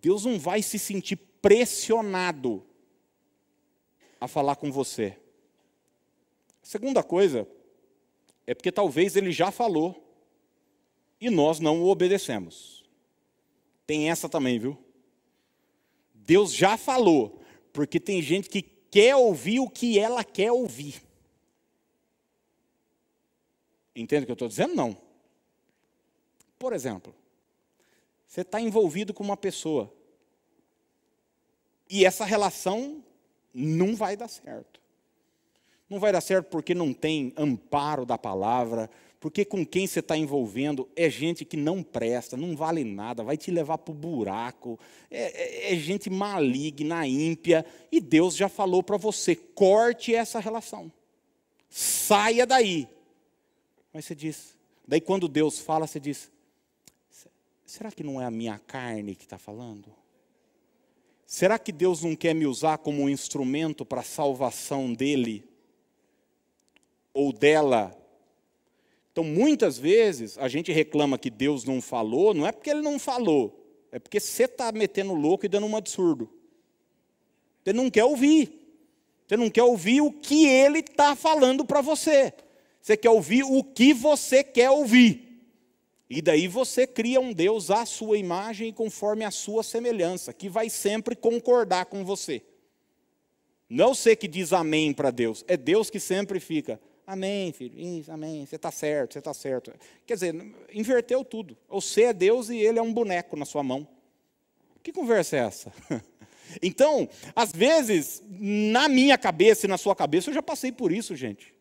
Deus 0.00 0.24
não 0.24 0.38
vai 0.38 0.62
se 0.62 0.78
sentir 0.78 1.16
pressionado 1.16 2.64
a 4.20 4.26
falar 4.26 4.56
com 4.56 4.70
você. 4.70 5.16
segunda 6.62 7.02
coisa 7.02 7.48
é 8.46 8.54
porque 8.54 8.72
talvez 8.72 9.14
ele 9.16 9.30
já 9.30 9.50
falou 9.50 10.04
e 11.20 11.30
nós 11.30 11.60
não 11.60 11.82
o 11.82 11.88
obedecemos. 11.88 12.84
Tem 13.86 14.10
essa 14.10 14.28
também, 14.28 14.58
viu? 14.58 14.76
Deus 16.14 16.52
já 16.52 16.76
falou, 16.76 17.37
porque 17.78 18.00
tem 18.00 18.20
gente 18.20 18.48
que 18.48 18.60
quer 18.60 19.14
ouvir 19.14 19.60
o 19.60 19.70
que 19.70 20.00
ela 20.00 20.24
quer 20.24 20.50
ouvir. 20.50 21.00
Entende 23.94 24.24
o 24.24 24.26
que 24.26 24.32
eu 24.32 24.34
estou 24.34 24.48
dizendo? 24.48 24.74
Não. 24.74 25.00
Por 26.58 26.72
exemplo, 26.72 27.14
você 28.26 28.40
está 28.40 28.60
envolvido 28.60 29.14
com 29.14 29.22
uma 29.22 29.36
pessoa 29.36 29.94
e 31.88 32.04
essa 32.04 32.24
relação 32.24 33.00
não 33.54 33.94
vai 33.94 34.16
dar 34.16 34.26
certo. 34.26 34.80
Não 35.88 36.00
vai 36.00 36.10
dar 36.10 36.20
certo 36.20 36.46
porque 36.46 36.74
não 36.74 36.92
tem 36.92 37.32
amparo 37.36 38.04
da 38.04 38.18
palavra, 38.18 38.90
porque 39.20 39.44
com 39.44 39.66
quem 39.66 39.86
você 39.86 39.98
está 39.98 40.16
envolvendo 40.16 40.88
é 40.94 41.10
gente 41.10 41.44
que 41.44 41.56
não 41.56 41.82
presta, 41.82 42.36
não 42.36 42.56
vale 42.56 42.84
nada, 42.84 43.24
vai 43.24 43.36
te 43.36 43.50
levar 43.50 43.78
para 43.78 43.90
o 43.90 43.94
buraco, 43.94 44.78
é, 45.10 45.70
é, 45.70 45.74
é, 45.74 45.76
gente 45.76 46.08
maligna, 46.08 47.06
ímpia, 47.06 47.66
e 47.90 48.00
Deus 48.00 48.36
já 48.36 48.48
falou 48.48 48.82
para 48.82 48.96
você: 48.96 49.34
corte 49.34 50.14
essa 50.14 50.38
relação, 50.38 50.92
saia 51.68 52.46
daí. 52.46 52.88
Mas 53.92 54.04
você 54.04 54.14
diz, 54.14 54.56
daí 54.86 55.00
quando 55.00 55.26
Deus 55.26 55.58
fala, 55.58 55.86
você 55.86 55.98
diz: 55.98 56.30
será 57.66 57.90
que 57.90 58.04
não 58.04 58.20
é 58.20 58.24
a 58.24 58.30
minha 58.30 58.58
carne 58.58 59.16
que 59.16 59.24
está 59.24 59.38
falando? 59.38 59.92
Será 61.26 61.58
que 61.58 61.72
Deus 61.72 62.02
não 62.02 62.14
quer 62.14 62.34
me 62.34 62.46
usar 62.46 62.78
como 62.78 63.02
um 63.02 63.08
instrumento 63.08 63.84
para 63.84 64.00
a 64.00 64.04
salvação 64.04 64.94
dele 64.94 65.44
ou 67.12 67.32
dela? 67.32 67.94
Então, 69.18 69.28
muitas 69.28 69.76
vezes, 69.76 70.38
a 70.38 70.46
gente 70.46 70.70
reclama 70.70 71.18
que 71.18 71.28
Deus 71.28 71.64
não 71.64 71.82
falou, 71.82 72.32
não 72.32 72.46
é 72.46 72.52
porque 72.52 72.70
ele 72.70 72.82
não 72.82 73.00
falou, 73.00 73.68
é 73.90 73.98
porque 73.98 74.20
você 74.20 74.44
está 74.44 74.70
metendo 74.70 75.12
louco 75.12 75.44
e 75.44 75.48
dando 75.48 75.66
um 75.66 75.76
absurdo. 75.76 76.30
Você 77.64 77.72
não 77.72 77.90
quer 77.90 78.04
ouvir. 78.04 78.48
Você 79.26 79.36
não 79.36 79.50
quer 79.50 79.64
ouvir 79.64 80.02
o 80.02 80.12
que 80.12 80.46
ele 80.46 80.78
está 80.78 81.16
falando 81.16 81.64
para 81.64 81.80
você. 81.80 82.32
Você 82.80 82.96
quer 82.96 83.10
ouvir 83.10 83.42
o 83.42 83.64
que 83.64 83.92
você 83.92 84.44
quer 84.44 84.70
ouvir. 84.70 85.42
E 86.08 86.22
daí 86.22 86.46
você 86.46 86.86
cria 86.86 87.20
um 87.20 87.32
Deus 87.32 87.72
à 87.72 87.84
sua 87.84 88.18
imagem 88.18 88.68
e 88.68 88.72
conforme 88.72 89.24
a 89.24 89.32
sua 89.32 89.64
semelhança, 89.64 90.32
que 90.32 90.48
vai 90.48 90.70
sempre 90.70 91.16
concordar 91.16 91.86
com 91.86 92.04
você. 92.04 92.40
Não 93.68 93.96
você 93.96 94.14
que 94.14 94.28
diz 94.28 94.52
amém 94.52 94.92
para 94.92 95.10
Deus, 95.10 95.44
é 95.48 95.56
Deus 95.56 95.90
que 95.90 95.98
sempre 95.98 96.38
fica, 96.38 96.80
amém, 97.08 97.52
filho, 97.52 97.80
isso, 97.80 98.12
amém, 98.12 98.44
você 98.44 98.56
está 98.56 98.70
certo, 98.70 99.14
você 99.14 99.18
está 99.18 99.32
certo. 99.32 99.72
Quer 100.06 100.14
dizer, 100.14 100.34
inverteu 100.72 101.24
tudo. 101.24 101.56
Você 101.68 102.02
é 102.04 102.12
Deus 102.12 102.50
e 102.50 102.58
ele 102.58 102.78
é 102.78 102.82
um 102.82 102.92
boneco 102.92 103.34
na 103.34 103.46
sua 103.46 103.62
mão. 103.62 103.88
Que 104.82 104.92
conversa 104.92 105.36
é 105.36 105.40
essa? 105.40 105.72
Então, 106.62 107.06
às 107.36 107.52
vezes, 107.52 108.22
na 108.26 108.88
minha 108.88 109.18
cabeça 109.18 109.66
e 109.66 109.68
na 109.68 109.76
sua 109.76 109.94
cabeça, 109.94 110.30
eu 110.30 110.34
já 110.34 110.42
passei 110.42 110.72
por 110.72 110.90
isso, 110.90 111.14
gente. 111.14 111.52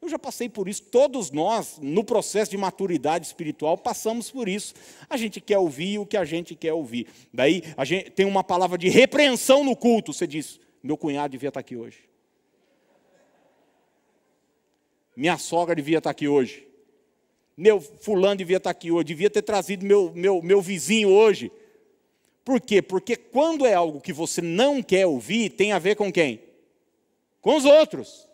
Eu 0.00 0.08
já 0.08 0.20
passei 0.20 0.48
por 0.48 0.68
isso, 0.68 0.84
todos 0.84 1.32
nós, 1.32 1.78
no 1.82 2.04
processo 2.04 2.52
de 2.52 2.56
maturidade 2.56 3.26
espiritual, 3.26 3.76
passamos 3.76 4.30
por 4.30 4.48
isso. 4.48 4.72
A 5.10 5.16
gente 5.16 5.40
quer 5.40 5.58
ouvir 5.58 5.98
o 5.98 6.06
que 6.06 6.16
a 6.16 6.24
gente 6.24 6.54
quer 6.54 6.72
ouvir. 6.72 7.08
Daí 7.34 7.64
a 7.76 7.84
gente 7.84 8.10
tem 8.10 8.24
uma 8.24 8.44
palavra 8.44 8.78
de 8.78 8.88
repreensão 8.88 9.64
no 9.64 9.74
culto. 9.74 10.12
Você 10.12 10.24
diz: 10.24 10.60
meu 10.80 10.96
cunhado 10.96 11.32
devia 11.32 11.48
estar 11.48 11.58
aqui 11.58 11.74
hoje. 11.74 11.98
Minha 15.16 15.38
sogra 15.38 15.74
devia 15.74 15.98
estar 15.98 16.10
aqui 16.10 16.28
hoje. 16.28 16.68
Meu 17.56 17.80
fulano 17.80 18.36
devia 18.36 18.58
estar 18.58 18.70
aqui 18.70 18.92
hoje. 18.92 19.04
Devia 19.04 19.30
ter 19.30 19.42
trazido 19.42 19.84
meu, 19.86 20.12
meu, 20.14 20.42
meu 20.42 20.60
vizinho 20.60 21.08
hoje. 21.08 21.50
Por 22.44 22.60
quê? 22.60 22.82
Porque 22.82 23.16
quando 23.16 23.64
é 23.64 23.72
algo 23.72 24.00
que 24.00 24.12
você 24.12 24.42
não 24.42 24.82
quer 24.82 25.06
ouvir, 25.06 25.50
tem 25.50 25.72
a 25.72 25.78
ver 25.78 25.96
com 25.96 26.12
quem? 26.12 26.42
Com 27.40 27.56
os 27.56 27.64
outros. 27.64 28.28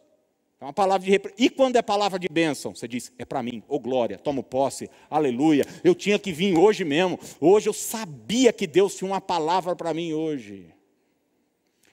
É 0.60 0.64
uma 0.64 0.72
palavra 0.72 1.04
de 1.04 1.10
repre... 1.10 1.32
E 1.38 1.48
quando 1.48 1.76
é 1.76 1.82
palavra 1.82 2.18
de 2.18 2.28
bênção? 2.28 2.74
Você 2.74 2.86
diz, 2.86 3.12
é 3.18 3.24
para 3.24 3.42
mim, 3.42 3.62
ô 3.68 3.76
oh, 3.76 3.80
glória, 3.80 4.18
tomo 4.18 4.42
posse, 4.42 4.90
aleluia. 5.08 5.64
Eu 5.82 5.94
tinha 5.94 6.18
que 6.18 6.32
vir 6.32 6.56
hoje 6.56 6.84
mesmo. 6.84 7.18
Hoje 7.40 7.68
eu 7.68 7.72
sabia 7.72 8.52
que 8.52 8.66
Deus 8.66 8.94
tinha 8.94 9.10
uma 9.10 9.20
palavra 9.20 9.74
para 9.74 9.94
mim 9.94 10.12
hoje. 10.12 10.72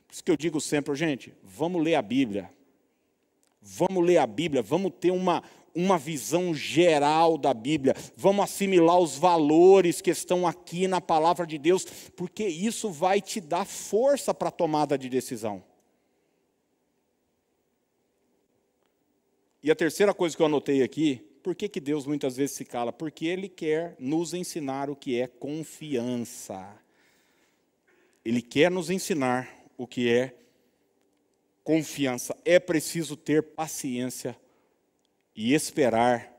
Por 0.08 0.14
isso 0.14 0.24
que 0.24 0.32
eu 0.32 0.38
digo 0.38 0.60
sempre, 0.60 0.96
gente, 0.96 1.34
vamos 1.44 1.84
ler 1.84 1.96
a 1.96 2.02
Bíblia. 2.02 2.50
Vamos 3.62 4.06
ler 4.06 4.18
a 4.18 4.28
Bíblia, 4.28 4.62
vamos 4.62 4.94
ter 5.00 5.12
uma, 5.12 5.44
uma 5.76 5.98
visão 5.98 6.54
geral 6.54 7.38
da 7.38 7.54
Bíblia, 7.54 7.96
vamos 8.16 8.46
assimilar 8.46 9.00
os 9.00 9.18
valores 9.18 10.02
que 10.02 10.10
estão 10.10 10.48
aqui 10.48 10.88
na 10.88 11.02
palavra 11.02 11.46
de 11.46 11.58
Deus, 11.58 11.86
porque 12.16 12.46
isso 12.46 12.90
vai 12.90 13.22
te 13.22 13.42
dar 13.42 13.66
força 13.66 14.34
para 14.34 14.50
a 14.50 14.52
tomada 14.52 14.98
de 14.98 15.10
decisão. 15.10 15.64
E 19.62 19.70
a 19.70 19.76
terceira 19.76 20.14
coisa 20.14 20.36
que 20.36 20.42
eu 20.42 20.46
anotei 20.46 20.82
aqui, 20.82 21.18
por 21.44 21.54
que, 21.54 21.68
que 21.68 21.82
Deus 21.82 22.06
muitas 22.06 22.38
vezes 22.38 22.56
se 22.56 22.64
cala? 22.64 22.94
Porque 22.94 23.26
Ele 23.26 23.50
quer 23.50 23.96
nos 24.00 24.34
ensinar 24.34 24.90
o 24.90 24.96
que 24.96 25.20
é 25.20 25.28
confiança. 25.28 26.78
Ele 28.24 28.42
quer 28.42 28.72
nos 28.72 28.90
ensinar 28.90 29.50
o 29.78 29.86
que 29.86 30.10
é 30.10 30.36
confiança. 31.70 32.36
É 32.44 32.60
preciso 32.60 33.16
ter 33.16 33.44
paciência 33.44 34.36
e 35.36 35.54
esperar 35.54 36.36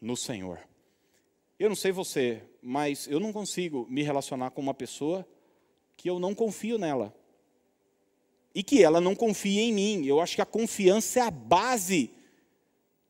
no 0.00 0.16
Senhor. 0.16 0.60
Eu 1.58 1.68
não 1.68 1.74
sei 1.74 1.90
você, 1.90 2.40
mas 2.62 3.08
eu 3.08 3.18
não 3.18 3.32
consigo 3.32 3.88
me 3.90 4.04
relacionar 4.04 4.52
com 4.52 4.60
uma 4.60 4.72
pessoa 4.72 5.26
que 5.96 6.08
eu 6.08 6.20
não 6.20 6.32
confio 6.32 6.78
nela 6.78 7.12
e 8.54 8.62
que 8.62 8.84
ela 8.84 9.00
não 9.00 9.16
confia 9.16 9.60
em 9.60 9.72
mim. 9.72 10.06
Eu 10.06 10.20
acho 10.20 10.36
que 10.36 10.42
a 10.42 10.46
confiança 10.46 11.18
é 11.18 11.22
a 11.24 11.30
base 11.32 12.12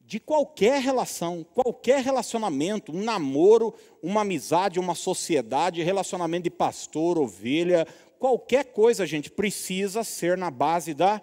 de 0.06 0.18
qualquer 0.18 0.80
relação, 0.80 1.44
qualquer 1.54 2.02
relacionamento, 2.02 2.92
um 2.92 3.02
namoro, 3.02 3.74
uma 4.02 4.22
amizade, 4.22 4.80
uma 4.80 4.94
sociedade, 4.94 5.82
relacionamento 5.82 6.44
de 6.44 6.50
pastor, 6.50 7.18
ovelha, 7.18 7.86
qualquer 8.24 8.72
coisa, 8.72 9.06
gente, 9.06 9.30
precisa 9.30 10.02
ser 10.02 10.38
na 10.38 10.50
base 10.50 10.94
da 10.94 11.20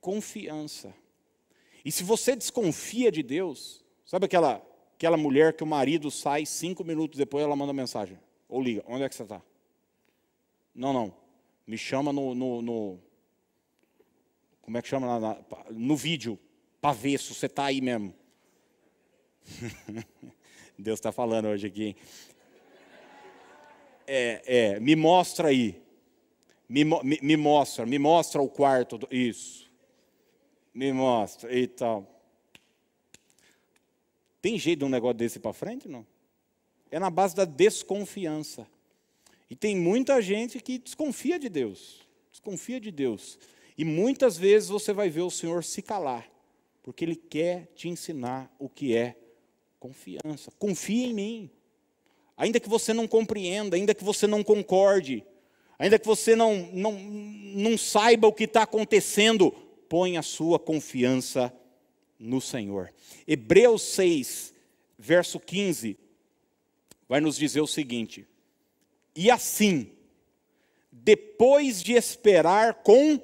confiança. 0.00 0.94
E 1.84 1.90
se 1.90 2.04
você 2.04 2.36
desconfia 2.36 3.10
de 3.10 3.24
Deus, 3.24 3.84
sabe 4.06 4.26
aquela, 4.26 4.64
aquela 4.94 5.16
mulher 5.16 5.52
que 5.52 5.64
o 5.64 5.66
marido 5.66 6.08
sai 6.08 6.46
cinco 6.46 6.84
minutos 6.84 7.18
depois 7.18 7.42
ela 7.42 7.56
manda 7.56 7.72
mensagem? 7.72 8.16
Ou 8.48 8.62
liga, 8.62 8.84
onde 8.86 9.02
é 9.02 9.08
que 9.08 9.16
você 9.16 9.24
está? 9.24 9.42
Não, 10.72 10.92
não, 10.92 11.12
me 11.66 11.76
chama 11.76 12.12
no, 12.12 12.36
no, 12.36 12.62
no 12.62 13.00
como 14.62 14.78
é 14.78 14.82
que 14.82 14.86
chama? 14.86 15.18
Na, 15.18 15.38
no 15.72 15.96
vídeo, 15.96 16.38
para 16.80 16.94
ver 16.94 17.18
se 17.18 17.34
você 17.34 17.46
está 17.46 17.64
aí 17.64 17.80
mesmo. 17.80 18.14
Deus 20.78 21.00
está 21.00 21.10
falando 21.10 21.48
hoje 21.48 21.66
aqui. 21.66 21.96
É, 24.12 24.42
é, 24.44 24.80
me 24.80 24.96
mostra 24.96 25.48
aí. 25.50 25.80
Me, 26.68 26.82
me, 26.84 27.20
me, 27.22 27.36
mostra, 27.36 27.86
me 27.86 27.96
mostra 27.96 28.42
o 28.42 28.48
quarto. 28.48 28.98
Do, 28.98 29.06
isso. 29.08 29.70
Me 30.74 30.92
mostra 30.92 31.56
e 31.56 31.68
tal. 31.68 32.04
Tem 34.42 34.58
jeito 34.58 34.80
de 34.80 34.84
um 34.84 34.88
negócio 34.88 35.16
desse 35.16 35.38
para 35.38 35.52
frente, 35.52 35.88
não? 35.88 36.04
É 36.90 36.98
na 36.98 37.08
base 37.08 37.36
da 37.36 37.44
desconfiança. 37.44 38.66
E 39.48 39.54
tem 39.54 39.76
muita 39.76 40.20
gente 40.20 40.58
que 40.58 40.78
desconfia 40.78 41.38
de 41.38 41.48
Deus. 41.48 42.04
Desconfia 42.32 42.80
de 42.80 42.90
Deus. 42.90 43.38
E 43.78 43.84
muitas 43.84 44.36
vezes 44.36 44.70
você 44.70 44.92
vai 44.92 45.08
ver 45.08 45.22
o 45.22 45.30
Senhor 45.30 45.62
se 45.62 45.82
calar, 45.82 46.28
porque 46.82 47.04
Ele 47.04 47.14
quer 47.14 47.66
te 47.76 47.88
ensinar 47.88 48.52
o 48.58 48.68
que 48.68 48.92
é 48.92 49.16
confiança. 49.78 50.50
Confia 50.58 51.06
em 51.06 51.14
mim. 51.14 51.50
Ainda 52.40 52.58
que 52.58 52.70
você 52.70 52.94
não 52.94 53.06
compreenda, 53.06 53.76
ainda 53.76 53.94
que 53.94 54.02
você 54.02 54.26
não 54.26 54.42
concorde, 54.42 55.22
ainda 55.78 55.98
que 55.98 56.06
você 56.06 56.34
não, 56.34 56.70
não, 56.72 56.92
não 56.92 57.76
saiba 57.76 58.26
o 58.26 58.32
que 58.32 58.44
está 58.44 58.62
acontecendo, 58.62 59.50
põe 59.90 60.16
a 60.16 60.22
sua 60.22 60.58
confiança 60.58 61.52
no 62.18 62.40
Senhor. 62.40 62.94
Hebreus 63.28 63.82
6, 63.82 64.54
verso 64.98 65.38
15, 65.38 65.98
vai 67.06 67.20
nos 67.20 67.36
dizer 67.36 67.60
o 67.60 67.66
seguinte: 67.66 68.26
E 69.14 69.30
assim, 69.30 69.92
depois 70.90 71.82
de 71.82 71.92
esperar 71.92 72.76
com 72.76 73.22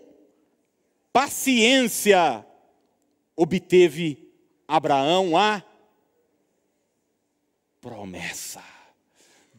paciência, 1.10 2.46
obteve 3.34 4.30
Abraão 4.68 5.38
a 5.38 5.64
promessa. 7.80 8.75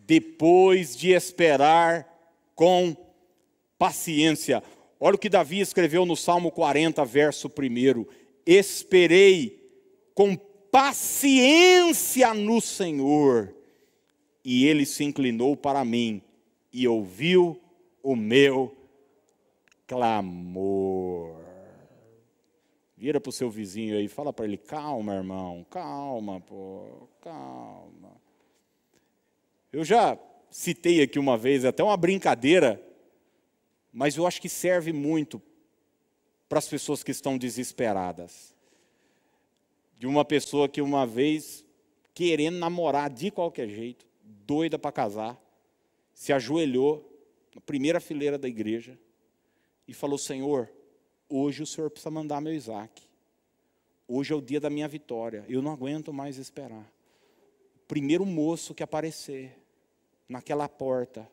Depois 0.07 0.95
de 0.95 1.11
esperar 1.11 2.07
com 2.55 2.95
paciência. 3.77 4.63
Olha 4.99 5.15
o 5.15 5.19
que 5.19 5.29
Davi 5.29 5.59
escreveu 5.59 6.05
no 6.05 6.15
Salmo 6.15 6.49
40, 6.49 7.03
verso 7.05 7.47
1. 7.49 8.05
Esperei 8.45 9.61
com 10.15 10.35
paciência 10.71 12.33
no 12.33 12.61
Senhor, 12.61 13.53
e 14.43 14.65
ele 14.65 14.85
se 14.85 15.03
inclinou 15.03 15.55
para 15.57 15.83
mim 15.83 16.21
e 16.71 16.87
ouviu 16.87 17.61
o 18.01 18.15
meu 18.15 18.75
clamor. 19.85 21.35
Vira 22.95 23.19
para 23.21 23.29
o 23.29 23.33
seu 23.33 23.49
vizinho 23.49 23.97
aí, 23.97 24.07
fala 24.07 24.33
para 24.33 24.45
ele: 24.45 24.57
calma, 24.57 25.15
irmão, 25.15 25.65
calma, 25.69 26.39
pô, 26.39 27.07
calma. 27.21 28.26
Eu 29.71 29.83
já 29.83 30.17
citei 30.49 31.01
aqui 31.01 31.19
uma 31.19 31.37
vez, 31.37 31.65
até 31.65 31.83
uma 31.83 31.97
brincadeira, 31.97 32.81
mas 33.91 34.15
eu 34.15 34.25
acho 34.25 34.41
que 34.41 34.49
serve 34.49 34.93
muito 34.93 35.41
para 36.47 36.59
as 36.59 36.67
pessoas 36.67 37.03
que 37.03 37.11
estão 37.11 37.37
desesperadas. 37.37 38.55
De 39.97 40.07
uma 40.07 40.23
pessoa 40.23 40.69
que 40.69 40.81
uma 40.81 41.05
vez, 41.05 41.65
querendo 42.13 42.57
namorar 42.57 43.09
de 43.09 43.31
qualquer 43.31 43.67
jeito, 43.67 44.05
doida 44.23 44.77
para 44.79 44.91
casar, 44.91 45.41
se 46.13 46.31
ajoelhou 46.31 47.07
na 47.53 47.61
primeira 47.61 47.99
fileira 47.99 48.37
da 48.37 48.47
igreja 48.47 48.97
e 49.87 49.93
falou: 49.93 50.17
Senhor, 50.17 50.71
hoje 51.27 51.63
o 51.63 51.65
Senhor 51.67 51.89
precisa 51.89 52.11
mandar 52.11 52.39
meu 52.39 52.53
Isaac. 52.53 53.01
Hoje 54.07 54.31
é 54.31 54.35
o 54.35 54.41
dia 54.41 54.59
da 54.59 54.69
minha 54.69 54.87
vitória. 54.87 55.43
Eu 55.49 55.61
não 55.61 55.71
aguento 55.71 56.13
mais 56.13 56.37
esperar. 56.37 56.89
Primeiro 57.87 58.25
moço 58.25 58.73
que 58.73 58.83
aparecer 58.83 59.57
naquela 60.27 60.67
porta 60.67 61.29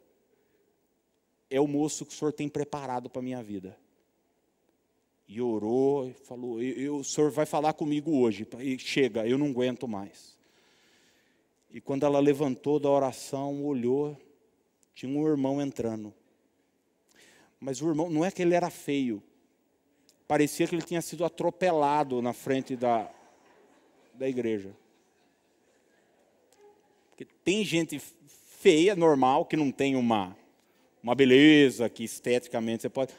é 1.51 1.61
o 1.61 1.67
moço 1.67 2.07
que 2.07 2.12
o 2.12 2.17
Senhor 2.17 2.33
tem 2.33 2.49
preparado 2.49 3.11
para 3.11 3.21
a 3.21 3.23
minha 3.23 3.43
vida. 3.43 3.77
E 5.27 5.40
orou 5.40 6.09
e 6.09 6.12
falou: 6.12 6.62
eu, 6.62 6.75
eu, 6.77 6.97
O 6.97 7.05
Senhor 7.05 7.31
vai 7.31 7.47
falar 7.47 7.73
comigo 7.73 8.19
hoje. 8.19 8.47
E 8.61 8.79
chega, 8.79 9.27
eu 9.27 9.38
não 9.38 9.49
aguento 9.49 9.88
mais. 9.88 10.38
E 11.71 11.81
quando 11.81 12.07
ela 12.07 12.21
levantou 12.21 12.79
da 12.79 12.88
oração, 12.88 13.64
olhou, 13.64 14.17
tinha 14.95 15.11
um 15.11 15.27
irmão 15.27 15.61
entrando. 15.61 16.14
Mas 17.59 17.83
o 17.83 17.88
irmão, 17.88 18.09
não 18.09 18.25
é 18.25 18.31
que 18.31 18.43
ele 18.43 18.55
era 18.55 18.71
feio, 18.71 19.23
parecia 20.29 20.69
que 20.69 20.75
ele 20.75 20.83
tinha 20.83 21.03
sido 21.03 21.25
atropelado 21.25 22.23
na 22.23 22.33
frente 22.33 22.77
da, 22.77 23.11
da 24.12 24.29
igreja. 24.29 24.77
Porque 27.14 27.33
tem 27.44 27.64
gente 27.64 28.03
feia, 28.59 28.96
normal, 28.96 29.46
que 29.46 29.57
não 29.57 29.70
tem 29.70 29.94
uma, 29.94 30.37
uma 31.00 31.14
beleza, 31.14 31.88
que 31.88 32.03
esteticamente 32.03 32.83
você 32.83 32.88
pode. 32.88 33.14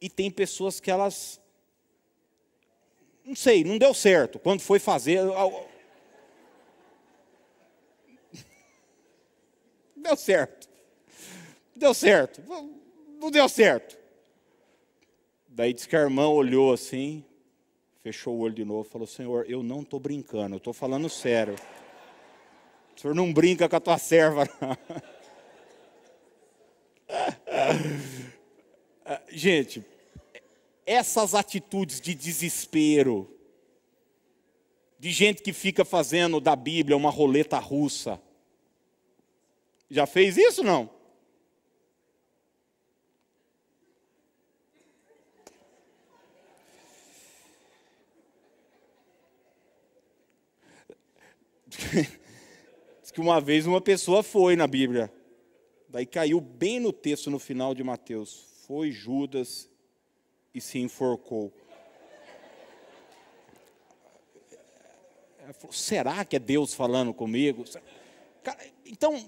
E 0.00 0.08
tem 0.08 0.30
pessoas 0.30 0.78
que 0.78 0.92
elas. 0.92 1.40
Não 3.24 3.34
sei, 3.34 3.64
não 3.64 3.78
deu 3.78 3.92
certo. 3.92 4.38
Quando 4.38 4.60
foi 4.60 4.78
fazer. 4.78 5.18
Deu 9.96 10.16
certo. 10.16 10.68
Deu 11.74 11.92
certo. 11.94 12.40
Não 13.18 13.28
deu 13.30 13.48
certo. 13.48 13.98
Daí 15.48 15.72
disse 15.72 15.88
que 15.88 15.96
a 15.96 16.00
irmã 16.00 16.28
olhou 16.28 16.72
assim, 16.72 17.24
fechou 18.02 18.36
o 18.36 18.38
olho 18.40 18.54
de 18.54 18.64
novo 18.64 18.88
falou: 18.88 19.06
Senhor, 19.06 19.44
eu 19.48 19.64
não 19.64 19.82
estou 19.82 19.98
brincando, 19.98 20.54
eu 20.54 20.58
estou 20.58 20.72
falando 20.72 21.08
sério. 21.08 21.56
O 22.96 23.00
senhor 23.00 23.14
não 23.14 23.32
brinca 23.32 23.68
com 23.68 23.76
a 23.76 23.80
tua 23.80 23.98
serva. 23.98 24.48
Gente, 29.28 29.84
essas 30.86 31.34
atitudes 31.34 32.00
de 32.00 32.14
desespero, 32.14 33.28
de 34.98 35.10
gente 35.10 35.42
que 35.42 35.52
fica 35.52 35.84
fazendo 35.84 36.40
da 36.40 36.54
Bíblia 36.54 36.96
uma 36.96 37.10
roleta 37.10 37.58
russa, 37.58 38.20
já 39.90 40.06
fez 40.06 40.36
isso 40.36 40.62
não? 40.62 40.88
Que 53.12 53.20
uma 53.20 53.40
vez 53.40 53.66
uma 53.66 53.80
pessoa 53.80 54.22
foi 54.22 54.56
na 54.56 54.66
Bíblia. 54.66 55.12
Daí 55.88 56.06
caiu 56.06 56.40
bem 56.40 56.80
no 56.80 56.92
texto 56.92 57.30
no 57.30 57.38
final 57.38 57.74
de 57.74 57.84
Mateus. 57.84 58.46
Foi 58.66 58.90
Judas 58.90 59.68
e 60.54 60.60
se 60.60 60.78
enforcou. 60.78 61.52
Falou, 65.58 65.72
Será 65.72 66.24
que 66.24 66.36
é 66.36 66.38
Deus 66.38 66.72
falando 66.72 67.12
comigo? 67.12 67.64
Então, 68.86 69.22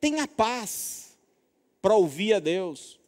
tenha 0.00 0.28
paz 0.28 1.16
para 1.80 1.94
ouvir 1.94 2.34
a 2.34 2.40
Deus. 2.40 3.00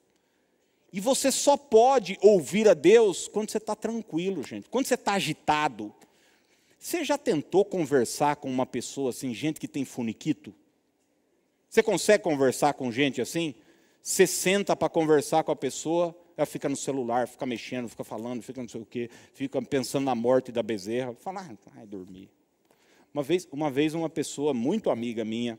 E 0.93 1.01
você 1.01 1.31
só 1.31 1.57
pode 1.57 2.17
ouvir 2.23 2.69
a 2.69 2.75
Deus 2.75 3.29
quando 3.29 3.51
você 3.51 3.59
está 3.59 3.75
tranquilo, 3.75 4.43
gente. 4.43 4.69
Quando 4.71 4.87
você 4.87 4.95
está 4.95 5.13
agitado, 5.13 5.95
você 6.79 7.05
já 7.05 7.19
tentou 7.19 7.65
conversar 7.65 8.37
com 8.37 8.49
uma 8.49 8.67
pessoa 8.67 9.11
assim, 9.11 9.35
gente 9.35 9.59
que 9.59 9.69
tem 9.69 9.85
funiquito? 9.85 10.55
Você 11.69 11.83
consegue 11.83 12.23
conversar 12.23 12.75
com 12.75 12.91
gente 12.93 13.21
assim? 13.21 13.55
Você 14.03 14.27
senta 14.27 14.77
para 14.77 14.89
conversar 14.89 15.43
com 15.43 15.51
a 15.51 15.57
pessoa, 15.57 16.17
ela 16.37 16.47
fica 16.47 16.69
no 16.69 16.77
celular, 16.77 17.27
fica 17.27 17.45
mexendo, 17.45 17.89
fica 17.89 18.05
falando, 18.05 18.43
fica 18.43 18.61
não 18.61 18.69
sei 18.69 18.81
o 18.81 18.87
quê, 18.87 19.11
fica 19.33 19.61
pensando 19.63 20.05
na 20.05 20.15
morte 20.15 20.53
da 20.53 20.63
bezerra, 20.63 21.15
fala, 21.15 21.41
ah, 21.41 21.71
vai 21.75 21.87
dormir. 21.87 22.31
Uma 23.13 23.23
vez, 23.23 23.49
uma 23.51 23.71
vez 23.71 23.95
uma 23.95 24.09
pessoa 24.09 24.55
muito 24.55 24.91
amiga 24.91 25.25
minha, 25.25 25.59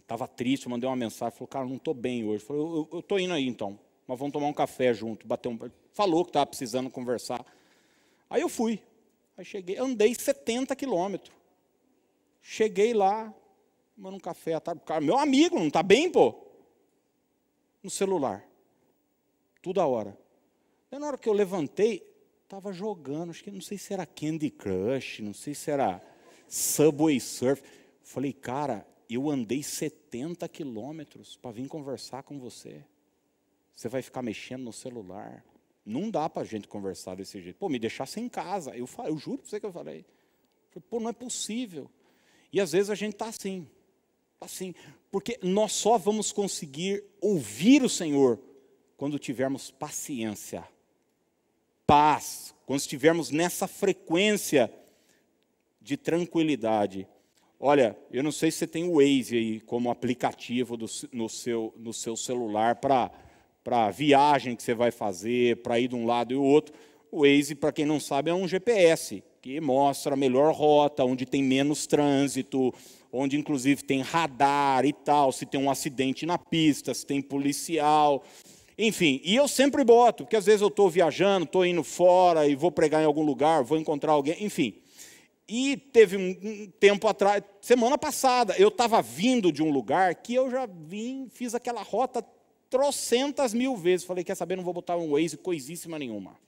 estava 0.00 0.26
triste, 0.26 0.68
mandei 0.68 0.88
uma 0.88 0.96
mensagem, 0.96 1.36
falou, 1.36 1.48
cara, 1.48 1.66
não 1.66 1.76
estou 1.76 1.94
bem 1.94 2.24
hoje. 2.24 2.44
Falei, 2.44 2.62
eu 2.62 2.98
estou 2.98 3.18
indo 3.20 3.32
aí 3.32 3.46
então, 3.46 3.78
mas 4.06 4.18
vamos 4.18 4.32
tomar 4.32 4.46
um 4.46 4.52
café 4.52 4.92
junto, 4.92 5.26
bater 5.26 5.48
um... 5.48 5.58
Falou 5.92 6.24
que 6.24 6.30
estava 6.30 6.46
precisando 6.46 6.90
conversar. 6.90 7.44
Aí 8.28 8.40
eu 8.40 8.48
fui, 8.48 8.82
Aí 9.36 9.44
cheguei, 9.44 9.76
andei 9.78 10.14
70 10.14 10.74
quilômetros. 10.76 11.34
Cheguei 12.40 12.92
lá, 12.92 13.32
tomando 13.94 14.16
um 14.16 14.20
café 14.20 14.54
à 14.54 14.60
tarde. 14.60 14.82
Cara, 14.84 15.00
meu 15.00 15.18
amigo, 15.18 15.58
não 15.58 15.68
está 15.68 15.82
bem, 15.82 16.10
pô? 16.10 16.34
No 17.82 17.90
celular. 17.90 18.44
Toda 19.62 19.86
hora. 19.86 20.18
Aí, 20.90 20.98
na 20.98 21.06
hora 21.06 21.18
que 21.18 21.28
eu 21.28 21.32
levantei, 21.32 22.02
estava 22.42 22.72
jogando, 22.72 23.30
acho 23.30 23.42
que 23.42 23.50
não 23.50 23.60
sei 23.60 23.78
se 23.78 23.94
era 23.94 24.04
Candy 24.04 24.50
Crush, 24.50 25.22
não 25.22 25.32
sei 25.32 25.54
se 25.54 25.70
era 25.70 26.02
Subway 26.48 27.18
Surf. 27.18 27.62
Falei, 28.02 28.32
cara, 28.32 28.86
eu 29.08 29.30
andei 29.30 29.62
70 29.62 30.48
quilômetros 30.48 31.36
para 31.36 31.52
vir 31.52 31.68
conversar 31.68 32.22
com 32.24 32.38
você. 32.38 32.84
Você 33.74 33.88
vai 33.88 34.02
ficar 34.02 34.20
mexendo 34.20 34.64
no 34.64 34.72
celular. 34.72 35.44
Não 35.84 36.10
dá 36.10 36.28
para 36.28 36.42
a 36.42 36.44
gente 36.44 36.68
conversar 36.68 37.16
desse 37.16 37.40
jeito. 37.40 37.56
Pô, 37.56 37.68
me 37.68 37.78
deixasse 37.78 38.20
em 38.20 38.28
casa. 38.28 38.76
Eu, 38.76 38.88
eu 39.04 39.16
juro 39.18 39.38
para 39.38 39.50
você 39.50 39.58
que 39.58 39.66
eu 39.66 39.72
falei. 39.72 40.04
Pô, 40.88 41.00
não 41.00 41.10
é 41.10 41.12
possível. 41.12 41.90
E 42.52 42.60
às 42.60 42.72
vezes 42.72 42.90
a 42.90 42.94
gente 42.94 43.14
está 43.14 43.26
assim. 43.26 43.68
Tá 44.38 44.46
assim. 44.46 44.74
Porque 45.10 45.38
nós 45.42 45.72
só 45.72 45.98
vamos 45.98 46.32
conseguir 46.32 47.04
ouvir 47.20 47.82
o 47.82 47.88
Senhor 47.88 48.38
quando 48.96 49.18
tivermos 49.18 49.70
paciência, 49.70 50.64
paz, 51.84 52.54
quando 52.64 52.78
estivermos 52.78 53.30
nessa 53.30 53.66
frequência 53.66 54.72
de 55.80 55.96
tranquilidade. 55.96 57.08
Olha, 57.58 57.96
eu 58.10 58.22
não 58.22 58.32
sei 58.32 58.50
se 58.50 58.58
você 58.58 58.66
tem 58.66 58.84
o 58.84 58.94
Waze 58.94 59.36
aí 59.36 59.60
como 59.60 59.90
aplicativo 59.90 60.76
do, 60.76 60.86
no, 61.12 61.28
seu, 61.28 61.74
no 61.76 61.92
seu 61.92 62.16
celular 62.16 62.76
para 62.76 63.10
para 63.62 63.90
viagem 63.90 64.56
que 64.56 64.62
você 64.62 64.74
vai 64.74 64.90
fazer, 64.90 65.62
para 65.62 65.78
ir 65.78 65.88
de 65.88 65.94
um 65.94 66.06
lado 66.06 66.32
e 66.32 66.36
o 66.36 66.42
outro. 66.42 66.74
O 67.10 67.22
Waze, 67.22 67.54
para 67.54 67.72
quem 67.72 67.84
não 67.84 68.00
sabe, 68.00 68.30
é 68.30 68.34
um 68.34 68.48
GPS 68.48 69.22
que 69.40 69.60
mostra 69.60 70.14
a 70.14 70.16
melhor 70.16 70.54
rota, 70.54 71.04
onde 71.04 71.26
tem 71.26 71.42
menos 71.42 71.86
trânsito, 71.86 72.72
onde 73.12 73.36
inclusive 73.36 73.82
tem 73.82 74.00
radar 74.00 74.84
e 74.86 74.92
tal, 74.92 75.32
se 75.32 75.44
tem 75.44 75.60
um 75.60 75.70
acidente 75.70 76.24
na 76.24 76.38
pista, 76.38 76.94
se 76.94 77.04
tem 77.04 77.20
policial. 77.20 78.24
Enfim, 78.78 79.20
e 79.22 79.36
eu 79.36 79.46
sempre 79.46 79.84
boto, 79.84 80.24
porque 80.24 80.36
às 80.36 80.46
vezes 80.46 80.62
eu 80.62 80.68
estou 80.68 80.88
viajando, 80.88 81.44
estou 81.44 81.66
indo 81.66 81.84
fora 81.84 82.46
e 82.46 82.54
vou 82.54 82.72
pregar 82.72 83.02
em 83.02 83.04
algum 83.04 83.22
lugar, 83.22 83.62
vou 83.62 83.76
encontrar 83.76 84.12
alguém, 84.12 84.42
enfim. 84.42 84.74
E 85.46 85.76
teve 85.76 86.16
um, 86.16 86.70
tempo 86.80 87.06
atrás, 87.06 87.42
semana 87.60 87.98
passada, 87.98 88.54
eu 88.56 88.68
estava 88.68 89.02
vindo 89.02 89.52
de 89.52 89.62
um 89.62 89.70
lugar 89.70 90.14
que 90.14 90.34
eu 90.34 90.50
já 90.50 90.66
vim, 90.66 91.28
fiz 91.30 91.54
aquela 91.54 91.82
rota 91.82 92.24
trocentas 92.72 93.52
mil 93.52 93.76
vezes. 93.76 94.06
Falei, 94.06 94.24
quer 94.24 94.34
saber, 94.34 94.56
não 94.56 94.64
vou 94.64 94.72
botar 94.72 94.96
um 94.96 95.10
Waze 95.10 95.36
coisíssima 95.36 95.98
nenhuma. 95.98 96.38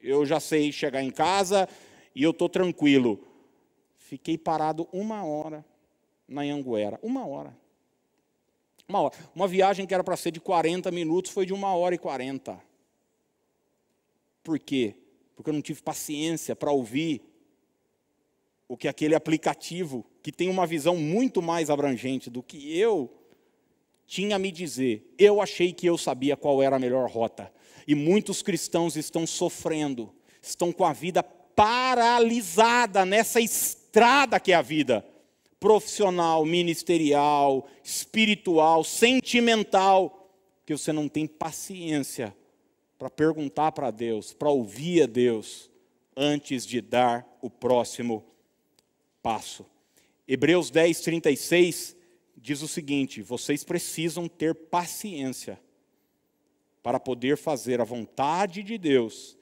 Eu 0.00 0.24
já 0.24 0.38
sei 0.38 0.70
chegar 0.70 1.02
em 1.02 1.10
casa 1.10 1.68
e 2.14 2.22
eu 2.22 2.30
estou 2.30 2.48
tranquilo. 2.48 3.26
Fiquei 3.96 4.38
parado 4.38 4.88
uma 4.92 5.24
hora 5.24 5.64
na 6.28 6.42
Anguera. 6.42 7.00
Uma 7.02 7.26
hora. 7.26 7.56
Uma 8.88 9.00
hora. 9.00 9.14
Uma 9.34 9.48
viagem 9.48 9.86
que 9.86 9.92
era 9.92 10.04
para 10.04 10.16
ser 10.16 10.30
de 10.30 10.38
40 10.38 10.88
minutos 10.92 11.32
foi 11.32 11.44
de 11.44 11.52
uma 11.52 11.74
hora 11.74 11.96
e 11.96 11.98
40. 11.98 12.62
Por 14.44 14.56
quê? 14.60 14.94
Porque 15.34 15.50
eu 15.50 15.54
não 15.54 15.62
tive 15.62 15.82
paciência 15.82 16.54
para 16.54 16.70
ouvir 16.70 17.22
o 18.68 18.76
que 18.76 18.86
aquele 18.86 19.16
aplicativo, 19.16 20.06
que 20.22 20.30
tem 20.30 20.48
uma 20.48 20.64
visão 20.64 20.96
muito 20.96 21.42
mais 21.42 21.70
abrangente 21.70 22.30
do 22.30 22.40
que 22.40 22.78
eu, 22.78 23.21
tinha 24.12 24.36
a 24.36 24.38
me 24.38 24.52
dizer. 24.52 25.10
Eu 25.16 25.40
achei 25.40 25.72
que 25.72 25.86
eu 25.86 25.96
sabia 25.96 26.36
qual 26.36 26.62
era 26.62 26.76
a 26.76 26.78
melhor 26.78 27.10
rota. 27.10 27.50
E 27.88 27.94
muitos 27.94 28.42
cristãos 28.42 28.94
estão 28.94 29.26
sofrendo, 29.26 30.14
estão 30.42 30.70
com 30.70 30.84
a 30.84 30.92
vida 30.92 31.22
paralisada 31.22 33.06
nessa 33.06 33.40
estrada 33.40 34.38
que 34.38 34.52
é 34.52 34.54
a 34.54 34.60
vida 34.60 35.02
profissional, 35.58 36.44
ministerial, 36.44 37.66
espiritual, 37.82 38.84
sentimental, 38.84 40.30
que 40.66 40.76
você 40.76 40.92
não 40.92 41.08
tem 41.08 41.26
paciência 41.26 42.36
para 42.98 43.08
perguntar 43.08 43.72
para 43.72 43.90
Deus, 43.90 44.34
para 44.34 44.50
ouvir 44.50 45.04
a 45.04 45.06
Deus, 45.06 45.70
antes 46.14 46.66
de 46.66 46.82
dar 46.82 47.26
o 47.40 47.48
próximo 47.48 48.22
passo. 49.22 49.64
Hebreus 50.28 50.70
10, 50.70 51.00
36 51.00 52.01
diz 52.42 52.60
o 52.60 52.68
seguinte: 52.68 53.22
vocês 53.22 53.62
precisam 53.62 54.28
ter 54.28 54.52
paciência 54.54 55.58
para 56.82 56.98
poder 56.98 57.36
fazer 57.36 57.80
a 57.80 57.84
vontade 57.84 58.64
de 58.64 58.76
Deus 58.76 59.38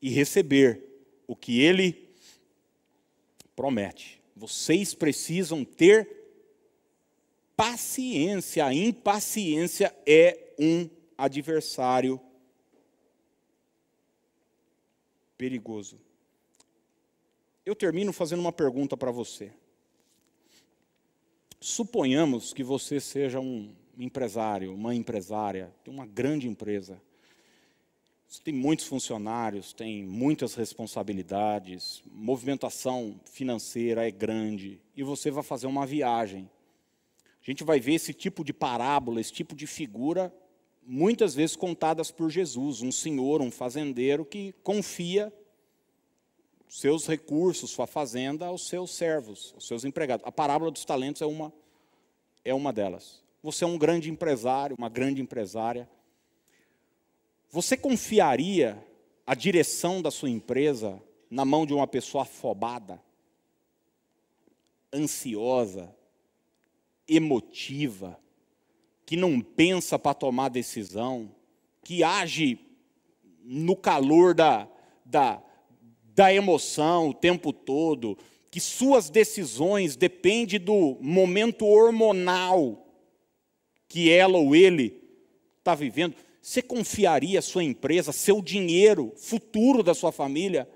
e 0.00 0.10
receber 0.10 0.84
o 1.26 1.34
que 1.34 1.60
Ele 1.60 2.10
promete. 3.56 4.22
Vocês 4.36 4.92
precisam 4.92 5.64
ter 5.64 6.06
paciência. 7.56 8.66
A 8.66 8.74
impaciência 8.74 9.94
é 10.06 10.54
um 10.58 10.90
adversário 11.16 12.20
perigoso. 15.38 15.98
Eu 17.64 17.74
termino 17.74 18.12
fazendo 18.12 18.40
uma 18.40 18.52
pergunta 18.52 18.94
para 18.94 19.10
você. 19.10 19.50
Suponhamos 21.66 22.52
que 22.52 22.62
você 22.62 23.00
seja 23.00 23.40
um 23.40 23.72
empresário, 23.96 24.74
uma 24.74 24.94
empresária, 24.94 25.74
tem 25.82 25.94
uma 25.94 26.04
grande 26.04 26.46
empresa. 26.46 27.00
Você 28.28 28.42
tem 28.42 28.52
muitos 28.52 28.84
funcionários, 28.84 29.72
tem 29.72 30.04
muitas 30.04 30.54
responsabilidades, 30.54 32.02
movimentação 32.12 33.18
financeira 33.24 34.06
é 34.06 34.10
grande, 34.10 34.78
e 34.94 35.02
você 35.02 35.30
vai 35.30 35.42
fazer 35.42 35.66
uma 35.66 35.86
viagem. 35.86 36.50
A 37.42 37.50
gente 37.50 37.64
vai 37.64 37.80
ver 37.80 37.94
esse 37.94 38.12
tipo 38.12 38.44
de 38.44 38.52
parábola, 38.52 39.18
esse 39.18 39.32
tipo 39.32 39.56
de 39.56 39.66
figura, 39.66 40.30
muitas 40.86 41.34
vezes 41.34 41.56
contadas 41.56 42.10
por 42.10 42.28
Jesus, 42.28 42.82
um 42.82 42.92
senhor, 42.92 43.40
um 43.40 43.50
fazendeiro 43.50 44.26
que 44.26 44.52
confia 44.62 45.32
seus 46.68 47.06
recursos, 47.06 47.70
sua 47.70 47.86
fazenda 47.86 48.46
aos 48.46 48.66
seus 48.66 48.90
servos, 48.92 49.52
aos 49.54 49.66
seus 49.66 49.84
empregados. 49.84 50.26
A 50.26 50.32
parábola 50.32 50.70
dos 50.70 50.84
talentos 50.84 51.22
é 51.22 51.26
uma, 51.26 51.52
é 52.44 52.54
uma 52.54 52.72
delas. 52.72 53.22
Você 53.42 53.64
é 53.64 53.66
um 53.66 53.78
grande 53.78 54.10
empresário, 54.10 54.76
uma 54.78 54.88
grande 54.88 55.20
empresária. 55.20 55.88
Você 57.50 57.76
confiaria 57.76 58.82
a 59.26 59.34
direção 59.34 60.02
da 60.02 60.10
sua 60.10 60.30
empresa 60.30 61.00
na 61.30 61.44
mão 61.44 61.66
de 61.66 61.72
uma 61.72 61.86
pessoa 61.86 62.22
afobada, 62.22 63.00
ansiosa, 64.92 65.94
emotiva, 67.08 68.18
que 69.04 69.16
não 69.16 69.40
pensa 69.40 69.98
para 69.98 70.14
tomar 70.14 70.48
decisão, 70.48 71.34
que 71.82 72.02
age 72.02 72.58
no 73.42 73.76
calor 73.76 74.34
da, 74.34 74.66
da, 75.04 75.42
da 76.14 76.32
emoção 76.32 77.08
o 77.08 77.14
tempo 77.14 77.52
todo, 77.52 78.16
que 78.50 78.60
suas 78.60 79.10
decisões 79.10 79.96
dependem 79.96 80.60
do 80.60 80.96
momento 81.00 81.66
hormonal 81.66 82.86
que 83.88 84.10
ela 84.10 84.38
ou 84.38 84.54
ele 84.54 85.02
está 85.58 85.74
vivendo. 85.74 86.14
Você 86.40 86.62
confiaria 86.62 87.42
sua 87.42 87.64
empresa, 87.64 88.12
seu 88.12 88.40
dinheiro, 88.40 89.12
futuro 89.16 89.82
da 89.82 89.94
sua 89.94 90.12
família 90.12 90.68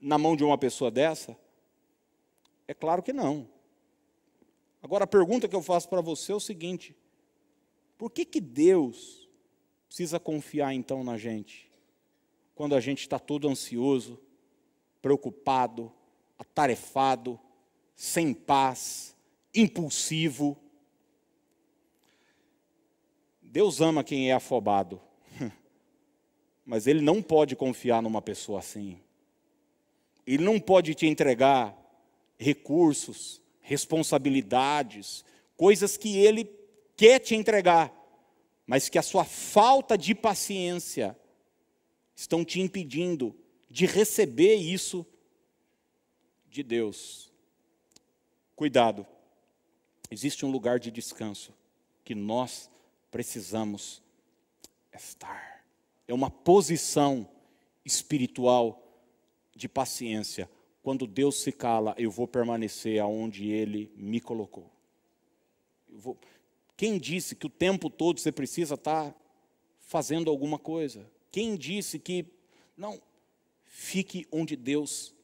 na 0.00 0.18
mão 0.18 0.36
de 0.36 0.44
uma 0.44 0.56
pessoa 0.56 0.90
dessa? 0.90 1.36
É 2.68 2.74
claro 2.74 3.02
que 3.02 3.12
não. 3.12 3.48
Agora 4.82 5.04
a 5.04 5.08
pergunta 5.08 5.48
que 5.48 5.56
eu 5.56 5.62
faço 5.62 5.88
para 5.88 6.00
você 6.00 6.30
é 6.30 6.34
o 6.34 6.40
seguinte: 6.40 6.94
por 7.98 8.10
que, 8.10 8.24
que 8.24 8.40
Deus 8.40 9.28
precisa 9.88 10.20
confiar 10.20 10.74
então 10.74 11.02
na 11.02 11.16
gente? 11.16 11.70
Quando 12.54 12.74
a 12.74 12.80
gente 12.80 13.00
está 13.00 13.18
todo 13.18 13.48
ansioso, 13.48 14.20
preocupado, 15.00 15.92
atarefado, 16.38 17.38
sem 17.94 18.34
paz, 18.34 19.16
impulsivo. 19.54 20.56
Deus 23.40 23.80
ama 23.80 24.04
quem 24.04 24.30
é 24.30 24.34
afobado, 24.34 25.00
mas 26.64 26.86
Ele 26.86 27.00
não 27.00 27.22
pode 27.22 27.56
confiar 27.56 28.02
numa 28.02 28.20
pessoa 28.20 28.58
assim. 28.58 29.00
Ele 30.26 30.42
não 30.42 30.58
pode 30.58 30.94
te 30.94 31.06
entregar 31.06 31.76
recursos, 32.38 33.40
responsabilidades, 33.60 35.24
coisas 35.56 35.96
que 35.96 36.18
Ele 36.18 36.44
quer 36.96 37.18
te 37.20 37.34
entregar, 37.34 37.92
mas 38.66 38.88
que 38.88 38.98
a 38.98 39.02
sua 39.02 39.24
falta 39.24 39.96
de 39.96 40.14
paciência 40.14 41.16
estão 42.14 42.44
te 42.44 42.60
impedindo 42.60 43.34
de 43.76 43.84
receber 43.84 44.54
isso 44.54 45.04
de 46.48 46.62
Deus. 46.62 47.30
Cuidado, 48.54 49.06
existe 50.10 50.46
um 50.46 50.50
lugar 50.50 50.80
de 50.80 50.90
descanso 50.90 51.52
que 52.02 52.14
nós 52.14 52.70
precisamos 53.10 54.02
estar. 54.94 55.62
É 56.08 56.14
uma 56.14 56.30
posição 56.30 57.28
espiritual 57.84 58.82
de 59.54 59.68
paciência. 59.68 60.48
Quando 60.82 61.06
Deus 61.06 61.42
se 61.42 61.52
cala, 61.52 61.94
eu 61.98 62.10
vou 62.10 62.26
permanecer 62.26 62.98
aonde 62.98 63.50
Ele 63.50 63.92
me 63.94 64.22
colocou. 64.22 64.72
Vou... 65.86 66.16
Quem 66.78 66.98
disse 66.98 67.36
que 67.36 67.44
o 67.44 67.50
tempo 67.50 67.90
todo 67.90 68.20
você 68.20 68.32
precisa 68.32 68.72
estar 68.72 69.14
fazendo 69.80 70.30
alguma 70.30 70.58
coisa? 70.58 71.06
Quem 71.30 71.56
disse 71.56 71.98
que 71.98 72.24
não 72.74 73.02
fique 73.76 74.26
onde 74.32 74.56
Deus 74.56 75.14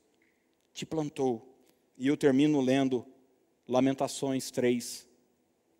te 0.74 0.84
plantou. 0.84 1.56
E 1.96 2.06
eu 2.06 2.18
termino 2.18 2.60
lendo 2.60 3.06
Lamentações 3.66 4.50
3, 4.50 5.08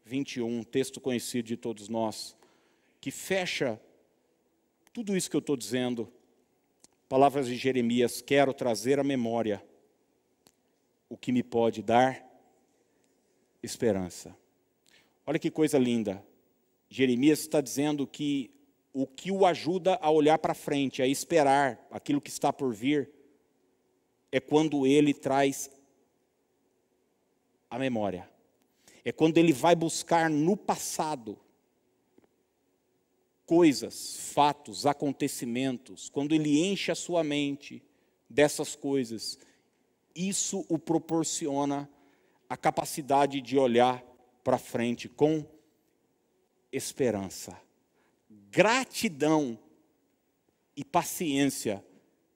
21, 0.06 0.64
texto 0.64 0.98
conhecido 0.98 1.48
de 1.48 1.56
todos 1.58 1.90
nós, 1.90 2.34
que 2.98 3.10
fecha 3.10 3.78
Tudo 4.92 5.16
isso 5.16 5.30
que 5.30 5.36
eu 5.36 5.40
estou 5.40 5.56
dizendo, 5.56 6.12
palavras 7.08 7.46
de 7.46 7.56
Jeremias, 7.56 8.20
quero 8.20 8.52
trazer 8.52 8.98
à 8.98 9.04
memória 9.04 9.64
o 11.08 11.16
que 11.16 11.32
me 11.32 11.42
pode 11.42 11.82
dar 11.82 12.22
esperança. 13.62 14.36
Olha 15.26 15.38
que 15.38 15.50
coisa 15.50 15.78
linda. 15.78 16.22
Jeremias 16.90 17.40
está 17.40 17.62
dizendo 17.62 18.06
que 18.06 18.50
o 18.92 19.06
que 19.06 19.30
o 19.30 19.46
ajuda 19.46 19.98
a 20.02 20.10
olhar 20.10 20.38
para 20.38 20.54
frente, 20.54 21.02
a 21.02 21.06
esperar 21.06 21.86
aquilo 21.90 22.20
que 22.20 22.30
está 22.30 22.52
por 22.52 22.74
vir, 22.74 23.10
é 24.30 24.40
quando 24.40 24.86
ele 24.86 25.14
traz 25.14 25.70
a 27.70 27.78
memória. 27.78 28.28
É 29.04 29.10
quando 29.10 29.38
ele 29.38 29.52
vai 29.52 29.74
buscar 29.74 30.30
no 30.30 30.56
passado 30.56 31.38
coisas, 33.46 34.30
fatos, 34.32 34.86
acontecimentos, 34.86 36.08
quando 36.08 36.34
ele 36.34 36.64
enche 36.64 36.92
a 36.92 36.94
sua 36.94 37.24
mente 37.24 37.82
dessas 38.28 38.74
coisas, 38.74 39.38
isso 40.14 40.64
o 40.68 40.78
proporciona 40.78 41.88
a 42.48 42.56
capacidade 42.56 43.40
de 43.40 43.58
olhar 43.58 44.02
para 44.44 44.58
frente 44.58 45.08
com 45.08 45.44
esperança. 46.70 47.58
Gratidão 48.52 49.58
e 50.76 50.84
paciência 50.84 51.82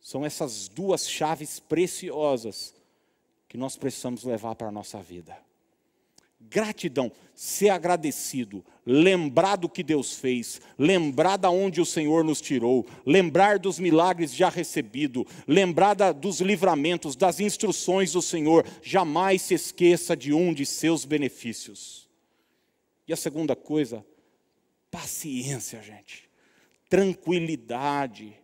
são 0.00 0.24
essas 0.24 0.66
duas 0.66 1.06
chaves 1.06 1.60
preciosas 1.60 2.74
que 3.46 3.58
nós 3.58 3.76
precisamos 3.76 4.24
levar 4.24 4.54
para 4.54 4.68
a 4.68 4.72
nossa 4.72 4.98
vida. 5.02 5.36
Gratidão, 6.40 7.12
ser 7.34 7.68
agradecido, 7.68 8.64
lembrar 8.86 9.56
do 9.56 9.68
que 9.68 9.82
Deus 9.82 10.14
fez, 10.14 10.58
lembrar 10.78 11.36
da 11.36 11.50
onde 11.50 11.82
o 11.82 11.86
Senhor 11.86 12.24
nos 12.24 12.40
tirou, 12.40 12.86
lembrar 13.04 13.58
dos 13.58 13.78
milagres 13.78 14.34
já 14.34 14.48
recebidos, 14.48 15.26
lembrar 15.46 15.92
da, 15.92 16.12
dos 16.12 16.40
livramentos, 16.40 17.14
das 17.14 17.40
instruções 17.40 18.12
do 18.12 18.22
Senhor, 18.22 18.64
jamais 18.80 19.42
se 19.42 19.52
esqueça 19.52 20.16
de 20.16 20.32
um 20.32 20.54
de 20.54 20.64
seus 20.64 21.04
benefícios. 21.04 22.08
E 23.06 23.12
a 23.12 23.16
segunda 23.16 23.54
coisa, 23.54 24.02
paciência, 24.90 25.82
gente, 25.82 26.28
tranquilidade, 26.88 28.36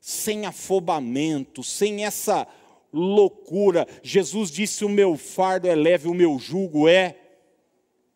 sem 0.00 0.46
afobamento, 0.46 1.62
sem 1.62 2.04
essa 2.04 2.46
loucura. 2.92 3.86
Jesus 4.02 4.50
disse: 4.50 4.84
O 4.84 4.88
meu 4.88 5.16
fardo 5.16 5.68
é 5.68 5.74
leve, 5.74 6.08
o 6.08 6.14
meu 6.14 6.38
jugo 6.38 6.88
é 6.88 7.16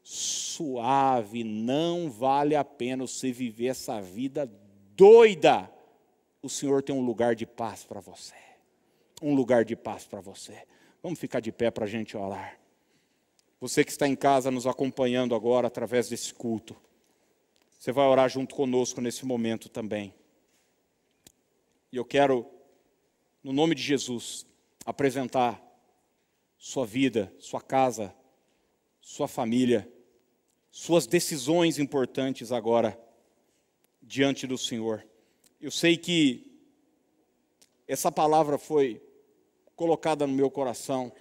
suave, 0.02 1.42
não 1.42 2.10
vale 2.10 2.54
a 2.54 2.64
pena 2.64 3.06
você 3.06 3.32
viver 3.32 3.68
essa 3.68 4.00
vida 4.00 4.50
doida. 4.94 5.70
O 6.42 6.48
Senhor 6.48 6.82
tem 6.82 6.94
um 6.94 7.04
lugar 7.04 7.34
de 7.34 7.46
paz 7.46 7.84
para 7.84 8.00
você. 8.00 8.34
Um 9.22 9.34
lugar 9.34 9.64
de 9.64 9.74
paz 9.74 10.04
para 10.04 10.20
você. 10.20 10.66
Vamos 11.02 11.18
ficar 11.18 11.40
de 11.40 11.50
pé 11.50 11.70
para 11.70 11.86
a 11.86 11.88
gente 11.88 12.16
orar. 12.16 12.58
Você 13.60 13.82
que 13.82 13.90
está 13.90 14.06
em 14.06 14.14
casa 14.14 14.50
nos 14.50 14.66
acompanhando 14.66 15.34
agora 15.34 15.68
através 15.68 16.08
desse 16.08 16.34
culto, 16.34 16.76
você 17.84 17.92
vai 17.92 18.06
orar 18.06 18.30
junto 18.30 18.54
conosco 18.54 19.02
nesse 19.02 19.26
momento 19.26 19.68
também. 19.68 20.14
E 21.92 21.98
eu 21.98 22.04
quero, 22.06 22.50
no 23.42 23.52
nome 23.52 23.74
de 23.74 23.82
Jesus, 23.82 24.46
apresentar 24.86 25.62
sua 26.56 26.86
vida, 26.86 27.30
sua 27.38 27.60
casa, 27.60 28.14
sua 29.02 29.28
família 29.28 29.86
suas 30.70 31.06
decisões 31.06 31.78
importantes 31.78 32.50
agora 32.50 32.98
diante 34.02 34.46
do 34.46 34.56
Senhor. 34.56 35.06
Eu 35.60 35.70
sei 35.70 35.98
que 35.98 36.58
essa 37.86 38.10
palavra 38.10 38.56
foi 38.56 39.02
colocada 39.76 40.26
no 40.26 40.32
meu 40.32 40.50
coração 40.50 41.12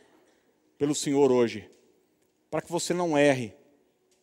pelo 0.78 0.96
Senhor 0.96 1.30
hoje, 1.30 1.70
para 2.50 2.62
que 2.62 2.72
você 2.72 2.94
não 2.94 3.18
erre, 3.18 3.54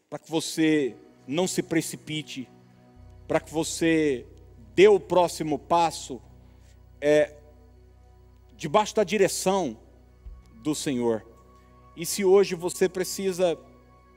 para 0.09 0.19
que 0.19 0.31
você 0.31 0.97
não 1.31 1.47
se 1.47 1.63
precipite, 1.63 2.49
para 3.29 3.41
que 3.41 3.53
você 3.53 4.27
dê 4.75 4.89
o 4.89 4.99
próximo 4.99 5.59
passo 5.59 6.21
é, 7.01 7.37
debaixo 8.57 8.95
da 8.97 9.05
direção 9.05 9.77
do 10.57 10.75
Senhor. 10.75 11.25
E 11.97 12.05
se 12.05 12.25
hoje 12.25 12.55
você 12.55 12.89
precisa 12.89 13.57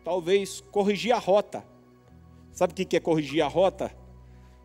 talvez 0.03 0.61
corrigir 0.72 1.14
a 1.14 1.20
rota. 1.20 1.64
Sabe 2.51 2.74
o 2.74 2.76
que 2.76 2.97
é 2.97 2.99
corrigir 2.99 3.41
a 3.41 3.47
rota? 3.47 3.95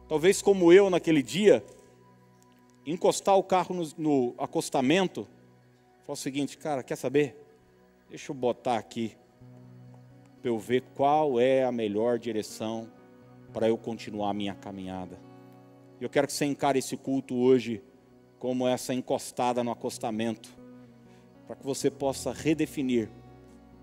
Talvez 0.08 0.42
como 0.42 0.72
eu 0.72 0.90
naquele 0.90 1.22
dia, 1.22 1.64
encostar 2.84 3.36
o 3.36 3.42
carro 3.42 3.74
no, 3.74 3.88
no 3.96 4.34
acostamento, 4.38 5.28
falar 6.02 6.14
o 6.14 6.16
seguinte, 6.16 6.56
cara, 6.56 6.82
quer 6.82 6.96
saber? 6.96 7.36
Deixa 8.08 8.32
eu 8.32 8.34
botar 8.34 8.78
aqui, 8.78 9.16
para 10.40 10.50
eu 10.50 10.58
ver 10.58 10.82
qual 10.94 11.40
é 11.40 11.64
a 11.64 11.72
melhor 11.72 12.18
direção 12.18 12.88
para 13.52 13.68
eu 13.68 13.76
continuar 13.76 14.30
a 14.30 14.34
minha 14.34 14.54
caminhada. 14.54 15.18
Eu 16.00 16.08
quero 16.08 16.26
que 16.26 16.32
você 16.32 16.44
encare 16.44 16.78
esse 16.78 16.96
culto 16.96 17.34
hoje 17.34 17.82
como 18.38 18.68
essa 18.68 18.94
encostada 18.94 19.64
no 19.64 19.72
acostamento, 19.72 20.48
para 21.46 21.56
que 21.56 21.64
você 21.64 21.90
possa 21.90 22.32
redefinir 22.32 23.10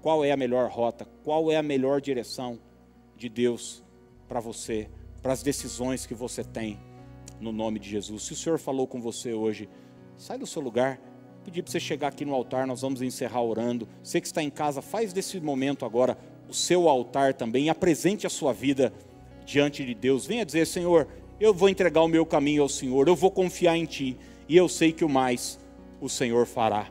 qual 0.01 0.23
é 0.23 0.31
a 0.31 0.37
melhor 0.37 0.69
rota, 0.69 1.05
qual 1.23 1.51
é 1.51 1.57
a 1.57 1.63
melhor 1.63 1.99
direção 1.99 2.59
de 3.17 3.27
Deus 3.27 3.83
para 4.27 4.39
você, 4.39 4.89
para 5.21 5.33
as 5.33 5.43
decisões 5.43 6.05
que 6.05 6.13
você 6.13 6.43
tem, 6.43 6.79
no 7.39 7.51
nome 7.51 7.79
de 7.79 7.89
Jesus. 7.89 8.23
Se 8.23 8.33
o 8.33 8.35
Senhor 8.35 8.59
falou 8.59 8.87
com 8.87 9.01
você 9.01 9.33
hoje, 9.33 9.67
sai 10.15 10.37
do 10.37 10.47
seu 10.47 10.61
lugar, 10.61 11.01
pedir 11.43 11.63
para 11.63 11.71
você 11.71 11.79
chegar 11.79 12.09
aqui 12.09 12.23
no 12.23 12.33
altar, 12.33 12.65
nós 12.65 12.81
vamos 12.81 13.01
encerrar 13.01 13.41
orando. 13.41 13.89
Você 14.01 14.21
que 14.21 14.27
está 14.27 14.41
em 14.41 14.49
casa, 14.49 14.81
faz 14.81 15.11
desse 15.11 15.39
momento 15.41 15.85
agora 15.85 16.17
o 16.49 16.53
seu 16.53 16.87
altar 16.87 17.33
também, 17.33 17.69
apresente 17.69 18.25
a 18.25 18.29
sua 18.29 18.53
vida 18.53 18.93
diante 19.45 19.85
de 19.85 19.93
Deus. 19.93 20.25
Venha 20.25 20.45
dizer, 20.45 20.65
Senhor, 20.65 21.07
eu 21.39 21.53
vou 21.53 21.69
entregar 21.69 22.01
o 22.01 22.07
meu 22.07 22.25
caminho 22.25 22.61
ao 22.61 22.69
Senhor, 22.69 23.07
eu 23.07 23.15
vou 23.15 23.31
confiar 23.31 23.75
em 23.75 23.85
Ti, 23.85 24.17
e 24.47 24.55
eu 24.55 24.69
sei 24.69 24.91
que 24.91 25.03
o 25.03 25.09
mais 25.09 25.59
o 25.99 26.09
Senhor 26.09 26.45
fará. 26.45 26.87